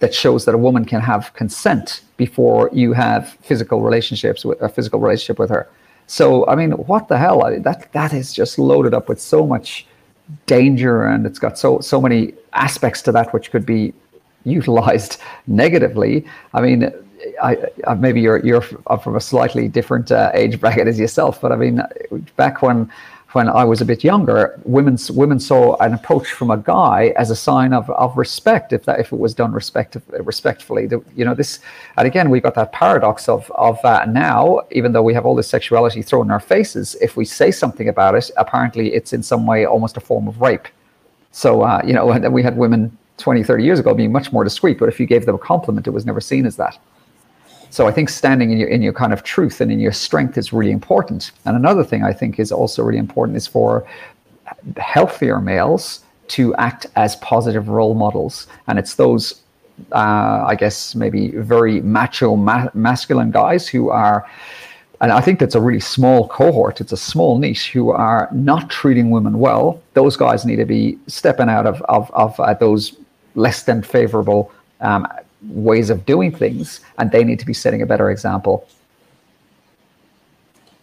that 0.00 0.14
shows 0.14 0.44
that 0.44 0.54
a 0.54 0.58
woman 0.58 0.84
can 0.84 1.00
have 1.00 1.34
consent 1.34 2.02
before 2.16 2.70
you 2.72 2.92
have 2.92 3.30
physical 3.42 3.80
relationships 3.82 4.44
with 4.44 4.60
a 4.62 4.68
physical 4.68 5.00
relationship 5.00 5.38
with 5.38 5.50
her. 5.50 5.68
So 6.06 6.46
I 6.46 6.54
mean, 6.54 6.72
what 6.72 7.08
the 7.08 7.18
hell? 7.18 7.40
That 7.60 7.92
that 7.92 8.12
is 8.14 8.32
just 8.32 8.58
loaded 8.58 8.94
up 8.94 9.08
with 9.08 9.20
so 9.20 9.46
much 9.46 9.86
danger, 10.46 11.04
and 11.06 11.26
it's 11.26 11.38
got 11.38 11.58
so 11.58 11.80
so 11.80 12.00
many 12.00 12.32
aspects 12.52 13.02
to 13.02 13.12
that 13.12 13.32
which 13.34 13.50
could 13.50 13.66
be 13.66 13.92
utilized 14.44 15.20
negatively. 15.46 16.24
I 16.54 16.60
mean, 16.60 16.90
I, 17.42 17.58
I, 17.86 17.94
maybe 17.94 18.20
you're 18.20 18.44
you're 18.44 18.62
from 18.62 19.16
a 19.16 19.20
slightly 19.20 19.68
different 19.68 20.10
uh, 20.10 20.30
age 20.32 20.60
bracket 20.60 20.88
as 20.88 20.98
yourself, 20.98 21.40
but 21.40 21.52
I 21.52 21.56
mean, 21.56 21.82
back 22.36 22.62
when 22.62 22.90
when 23.32 23.48
I 23.48 23.62
was 23.64 23.82
a 23.82 23.84
bit 23.84 24.02
younger, 24.02 24.58
women 24.64 24.96
women 25.10 25.38
saw 25.38 25.76
an 25.76 25.92
approach 25.92 26.32
from 26.32 26.50
a 26.50 26.56
guy 26.56 27.12
as 27.16 27.30
a 27.30 27.36
sign 27.36 27.74
of, 27.74 27.90
of 27.90 28.16
respect 28.16 28.72
if 28.72 28.84
that 28.86 29.00
if 29.00 29.12
it 29.12 29.18
was 29.18 29.34
done 29.34 29.52
respect, 29.52 29.98
respectfully. 30.08 30.86
The, 30.86 31.04
you 31.14 31.26
know 31.26 31.34
this, 31.34 31.60
and 31.98 32.06
again 32.06 32.30
we've 32.30 32.42
got 32.42 32.54
that 32.54 32.72
paradox 32.72 33.28
of 33.28 33.50
of 33.50 33.84
uh, 33.84 34.06
now, 34.06 34.62
even 34.70 34.92
though 34.92 35.02
we 35.02 35.12
have 35.12 35.26
all 35.26 35.34
this 35.34 35.48
sexuality 35.48 36.00
thrown 36.00 36.26
in 36.26 36.30
our 36.30 36.40
faces, 36.40 36.96
if 37.02 37.16
we 37.16 37.26
say 37.26 37.50
something 37.50 37.88
about 37.88 38.14
it, 38.14 38.30
apparently 38.38 38.94
it's 38.94 39.12
in 39.12 39.22
some 39.22 39.46
way 39.46 39.66
almost 39.66 39.98
a 39.98 40.00
form 40.00 40.26
of 40.26 40.40
rape. 40.40 40.66
So 41.30 41.62
uh, 41.62 41.82
you 41.86 41.92
know, 41.92 42.10
and 42.10 42.24
then 42.24 42.32
we 42.32 42.42
had 42.42 42.56
women 42.56 42.96
20, 43.18 43.42
30 43.42 43.62
years 43.62 43.78
ago 43.78 43.92
being 43.92 44.12
much 44.12 44.32
more 44.32 44.42
discreet, 44.42 44.78
but 44.78 44.88
if 44.88 44.98
you 44.98 45.04
gave 45.04 45.26
them 45.26 45.34
a 45.34 45.38
compliment, 45.38 45.86
it 45.86 45.90
was 45.90 46.06
never 46.06 46.20
seen 46.20 46.46
as 46.46 46.56
that. 46.56 46.78
So 47.70 47.86
I 47.86 47.92
think 47.92 48.08
standing 48.08 48.50
in 48.50 48.58
your 48.58 48.68
in 48.68 48.82
your 48.82 48.92
kind 48.92 49.12
of 49.12 49.22
truth 49.22 49.60
and 49.60 49.70
in 49.70 49.80
your 49.80 49.92
strength 49.92 50.38
is 50.38 50.52
really 50.52 50.72
important. 50.72 51.32
And 51.44 51.56
another 51.56 51.84
thing 51.84 52.02
I 52.02 52.12
think 52.12 52.38
is 52.38 52.50
also 52.52 52.82
really 52.82 52.98
important 52.98 53.36
is 53.36 53.46
for 53.46 53.86
healthier 54.76 55.40
males 55.40 56.00
to 56.28 56.54
act 56.56 56.86
as 56.96 57.16
positive 57.16 57.68
role 57.68 57.94
models, 57.94 58.46
and 58.66 58.78
it's 58.78 58.94
those. 58.94 59.42
Uh, 59.92 60.44
I 60.44 60.56
guess 60.56 60.96
maybe 60.96 61.30
very 61.30 61.80
macho, 61.82 62.34
ma- 62.34 62.68
masculine 62.74 63.30
guys 63.30 63.68
who 63.68 63.90
are, 63.90 64.28
and 65.00 65.12
I 65.12 65.20
think 65.20 65.38
that's 65.38 65.54
a 65.54 65.60
really 65.60 65.78
small 65.78 66.26
cohort. 66.26 66.80
It's 66.80 66.90
a 66.90 66.96
small 66.96 67.38
niche 67.38 67.70
who 67.70 67.90
are 67.90 68.28
not 68.32 68.70
treating 68.70 69.10
women 69.10 69.38
well. 69.38 69.80
Those 69.94 70.16
guys 70.16 70.44
need 70.44 70.56
to 70.56 70.64
be 70.64 70.98
stepping 71.06 71.48
out 71.48 71.64
of 71.64 71.80
of, 71.82 72.10
of 72.10 72.40
uh, 72.40 72.54
those 72.54 72.96
less 73.36 73.62
than 73.62 73.82
favorable 73.82 74.50
um, 74.80 75.06
ways 75.42 75.90
of 75.90 76.04
doing 76.06 76.34
things, 76.34 76.80
and 76.98 77.10
they 77.10 77.24
need 77.24 77.38
to 77.38 77.46
be 77.46 77.54
setting 77.54 77.82
a 77.82 77.86
better 77.86 78.10
example. 78.10 78.68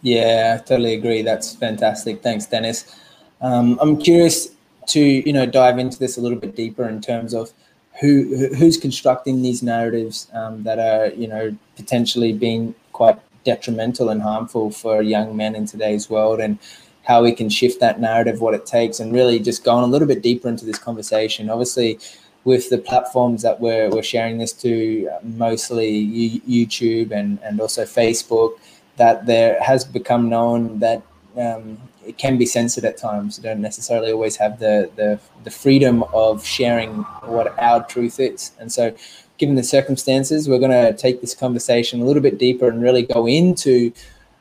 Yeah, 0.02 0.58
I 0.58 0.62
totally 0.62 0.94
agree. 0.94 1.22
That's 1.22 1.54
fantastic. 1.54 2.22
Thanks, 2.22 2.46
Dennis. 2.46 2.94
Um, 3.40 3.78
I'm 3.80 3.96
curious 3.98 4.50
to 4.88 5.00
you 5.00 5.32
know 5.32 5.46
dive 5.46 5.78
into 5.78 5.98
this 5.98 6.16
a 6.16 6.20
little 6.20 6.38
bit 6.38 6.54
deeper 6.54 6.88
in 6.88 7.00
terms 7.00 7.34
of 7.34 7.52
who 8.00 8.48
who's 8.56 8.76
constructing 8.76 9.42
these 9.42 9.62
narratives 9.62 10.28
um, 10.32 10.62
that 10.62 10.78
are 10.78 11.08
you 11.14 11.26
know 11.26 11.56
potentially 11.76 12.32
being 12.32 12.74
quite 12.92 13.18
detrimental 13.44 14.10
and 14.10 14.22
harmful 14.22 14.70
for 14.70 15.02
young 15.02 15.36
men 15.36 15.54
in 15.54 15.66
today's 15.66 16.10
world 16.10 16.40
and 16.40 16.58
how 17.02 17.22
we 17.22 17.32
can 17.32 17.48
shift 17.48 17.78
that 17.80 18.00
narrative 18.00 18.40
what 18.40 18.54
it 18.54 18.66
takes 18.66 18.98
and 18.98 19.12
really 19.12 19.38
just 19.38 19.64
going 19.64 19.84
a 19.84 19.86
little 19.86 20.08
bit 20.08 20.22
deeper 20.22 20.48
into 20.48 20.64
this 20.64 20.78
conversation 20.78 21.48
obviously 21.48 21.98
with 22.46 22.70
the 22.70 22.78
platforms 22.78 23.42
that 23.42 23.60
we're, 23.60 23.90
we're 23.90 24.04
sharing 24.04 24.38
this 24.38 24.52
to, 24.52 25.08
uh, 25.12 25.18
mostly 25.24 26.40
YouTube 26.46 27.10
and, 27.10 27.40
and 27.42 27.60
also 27.60 27.82
Facebook, 27.82 28.52
that 28.98 29.26
there 29.26 29.60
has 29.60 29.84
become 29.84 30.28
known 30.28 30.78
that 30.78 31.02
um, 31.36 31.76
it 32.06 32.18
can 32.18 32.38
be 32.38 32.46
censored 32.46 32.84
at 32.84 32.96
times. 32.96 33.36
You 33.36 33.42
don't 33.42 33.60
necessarily 33.60 34.12
always 34.12 34.36
have 34.36 34.60
the, 34.60 34.88
the, 34.94 35.18
the 35.42 35.50
freedom 35.50 36.04
of 36.14 36.46
sharing 36.46 37.02
what 37.24 37.58
our 37.58 37.84
truth 37.84 38.20
is. 38.20 38.52
And 38.60 38.72
so, 38.72 38.94
given 39.38 39.56
the 39.56 39.64
circumstances, 39.64 40.48
we're 40.48 40.60
going 40.60 40.70
to 40.70 40.96
take 40.96 41.20
this 41.20 41.34
conversation 41.34 42.00
a 42.00 42.04
little 42.04 42.22
bit 42.22 42.38
deeper 42.38 42.68
and 42.68 42.80
really 42.80 43.02
go 43.02 43.26
into, 43.26 43.92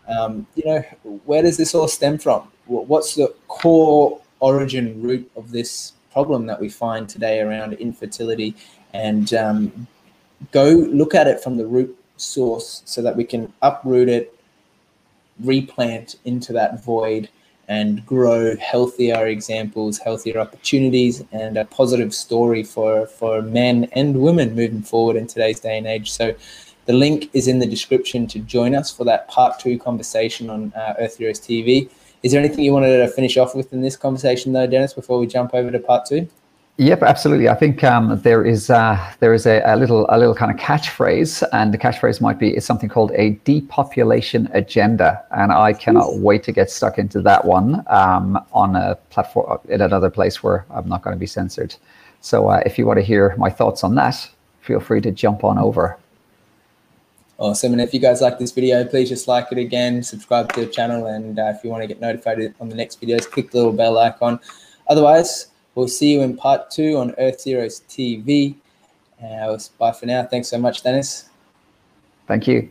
um, 0.08 0.46
you 0.56 0.64
know, 0.64 0.82
where 1.26 1.42
does 1.42 1.58
this 1.58 1.74
all 1.74 1.88
stem 1.88 2.20
from? 2.20 2.48
What's 2.68 3.16
the 3.16 3.34
core 3.48 4.22
origin 4.40 5.02
root 5.02 5.30
of 5.36 5.52
this 5.52 5.94
problem 6.16 6.46
that 6.46 6.62
we 6.62 6.70
find 6.70 7.10
today 7.10 7.42
around 7.42 7.74
infertility 7.74 8.56
and 8.94 9.34
um, 9.34 9.86
go 10.54 10.70
look 11.02 11.14
at 11.14 11.28
it 11.28 11.42
from 11.42 11.58
the 11.58 11.68
root 11.68 11.94
source 12.16 12.82
so 12.86 13.02
that 13.02 13.18
we 13.18 13.26
can 13.26 13.52
uproot 13.62 14.08
it, 14.08 14.34
replant 15.42 16.16
into 16.24 16.54
that 16.54 16.82
void 16.82 17.28
and 17.68 18.06
grow 18.06 18.56
healthier 18.56 19.28
examples, 19.28 19.98
healthier 19.98 20.40
opportunities, 20.40 21.22
and 21.34 21.58
a 21.58 21.66
positive 21.66 22.14
story 22.14 22.64
for, 22.64 23.08
for 23.08 23.42
men 23.42 23.90
and 23.92 24.16
women 24.16 24.56
moving 24.56 24.84
forward 24.84 25.18
in 25.18 25.28
today's 25.28 25.60
day 25.60 25.78
and 25.78 25.86
age. 25.86 26.10
So, 26.14 26.34
the 26.86 26.94
link 26.94 27.30
is 27.34 27.50
in 27.50 27.60
the 27.60 27.66
description 27.66 28.26
to 28.28 28.40
join 28.40 28.74
us 28.74 28.90
for 28.90 29.04
that 29.04 29.28
part 29.28 29.60
two 29.60 29.78
conversation 29.78 30.50
on 30.50 30.72
uh, 30.78 30.94
Earth 31.00 31.18
Heroes 31.18 31.42
TV. 31.42 31.90
Is 32.26 32.32
there 32.32 32.42
anything 32.42 32.66
you 32.66 32.74
wanted 32.74 32.98
to 32.98 33.08
finish 33.08 33.38
off 33.38 33.54
with 33.54 33.72
in 33.72 33.82
this 33.82 33.96
conversation, 33.96 34.52
though, 34.52 34.66
Dennis, 34.66 34.96
before 34.96 35.20
we 35.20 35.28
jump 35.28 35.54
over 35.54 35.70
to 35.70 35.78
part 35.78 36.08
two? 36.08 36.28
Yep, 36.78 37.04
absolutely. 37.04 37.50
I 37.50 37.54
think 37.54 37.84
um, 37.84 38.20
there 38.24 38.44
is 38.44 38.72
uh, 38.72 38.98
there 39.20 39.32
is 39.36 39.46
a, 39.46 39.62
a, 39.64 39.76
little 39.76 40.08
a 40.10 40.18
little 40.18 40.34
kind 40.34 40.52
of 40.52 40.58
catchphrase, 40.58 41.48
and 41.54 41.72
the 41.72 41.78
catchphrase 41.78 42.22
might 42.22 42.40
be 42.40 42.56
is 42.56 42.66
something 42.66 42.90
called 42.90 43.12
a 43.14 43.40
depopulation 43.44 44.50
agenda, 44.54 45.24
and 45.38 45.52
I 45.52 45.74
cannot 45.74 46.18
wait 46.18 46.42
to 46.46 46.52
get 46.52 46.72
stuck 46.72 46.98
into 46.98 47.22
that 47.22 47.46
one 47.46 47.84
um, 47.90 48.44
on 48.54 48.76
a 48.76 48.96
platform 49.12 49.60
in 49.70 49.82
another 49.82 50.10
place 50.10 50.42
where 50.42 50.66
I'm 50.72 50.90
not 50.90 51.04
going 51.04 51.16
to 51.16 51.20
be 51.20 51.28
censored. 51.28 51.76
So 52.22 52.48
uh, 52.48 52.64
if 52.66 52.80
you 52.80 52.88
want 52.88 52.98
to 52.98 53.06
hear 53.06 53.36
my 53.38 53.52
thoughts 53.52 53.84
on 53.84 53.94
that, 53.96 54.28
feel 54.62 54.80
free 54.80 55.00
to 55.02 55.12
jump 55.12 55.44
on 55.44 55.60
over. 55.60 55.96
Uh, 57.38 57.48
awesome. 57.48 57.74
And 57.74 57.82
if 57.82 57.94
you 57.94 58.00
guys 58.00 58.22
like 58.22 58.40
this 58.40 58.52
video, 58.52 58.86
please 58.86 59.10
just 59.10 59.28
like 59.28 59.48
it 59.52 59.58
again, 59.58 60.04
subscribe 60.04 60.52
to 60.54 60.62
the 60.62 60.68
channel, 60.68 61.08
and 61.08 61.38
uh, 61.38 61.54
if 61.56 61.64
you 61.64 61.70
want 61.70 61.84
to 61.84 61.88
get 61.88 62.00
notified 62.00 62.54
on 62.60 62.70
the 62.70 62.76
next 62.76 63.02
videos, 63.02 63.30
click 63.30 63.52
the 63.52 63.58
little 63.58 63.74
bell 63.74 63.98
icon. 63.98 64.40
Otherwise, 64.88 65.48
we'll 65.76 65.88
see 65.88 66.14
you 66.14 66.22
in 66.22 66.38
part 66.38 66.72
two 66.72 66.98
on 66.98 67.14
Earth 67.18 67.44
Heroes 67.44 67.82
TV. 67.90 68.56
And 69.20 69.52
uh, 69.52 69.58
bye 69.78 69.92
for 69.92 70.06
now. 70.06 70.24
Thanks 70.24 70.48
so 70.48 70.58
much, 70.58 70.84
Dennis. 70.84 71.30
Thank 72.28 72.48
you. 72.48 72.70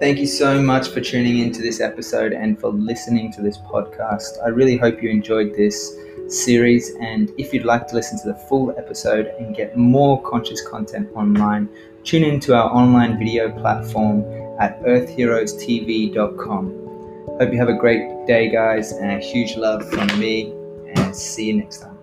Thank 0.00 0.18
you 0.18 0.26
so 0.26 0.62
much 0.62 0.90
for 0.90 1.00
tuning 1.00 1.38
into 1.38 1.60
this 1.60 1.80
episode 1.80 2.32
and 2.32 2.58
for 2.58 2.68
listening 2.68 3.32
to 3.32 3.42
this 3.42 3.58
podcast. 3.58 4.38
I 4.44 4.48
really 4.48 4.76
hope 4.76 5.02
you 5.02 5.10
enjoyed 5.10 5.56
this 5.56 5.92
series. 6.28 6.94
And 7.00 7.32
if 7.38 7.52
you'd 7.52 7.64
like 7.64 7.88
to 7.88 7.94
listen 7.94 8.18
to 8.20 8.28
the 8.28 8.38
full 8.48 8.74
episode 8.78 9.32
and 9.38 9.56
get 9.56 9.76
more 9.76 10.22
conscious 10.22 10.66
content 10.66 11.08
online, 11.14 11.68
tune 12.04 12.24
into 12.24 12.54
our 12.54 12.70
online 12.70 13.18
video 13.18 13.50
platform 13.50 14.24
at 14.60 14.82
earthheroestv.com. 14.82 16.74
Hope 17.38 17.52
you 17.52 17.58
have 17.58 17.68
a 17.68 17.76
great 17.76 18.26
day, 18.26 18.50
guys, 18.50 18.92
and 18.92 19.12
a 19.12 19.18
huge 19.18 19.56
love 19.56 19.88
from 19.90 20.06
me, 20.18 20.52
and 20.94 21.14
see 21.14 21.46
you 21.46 21.54
next 21.54 21.78
time. 21.78 21.97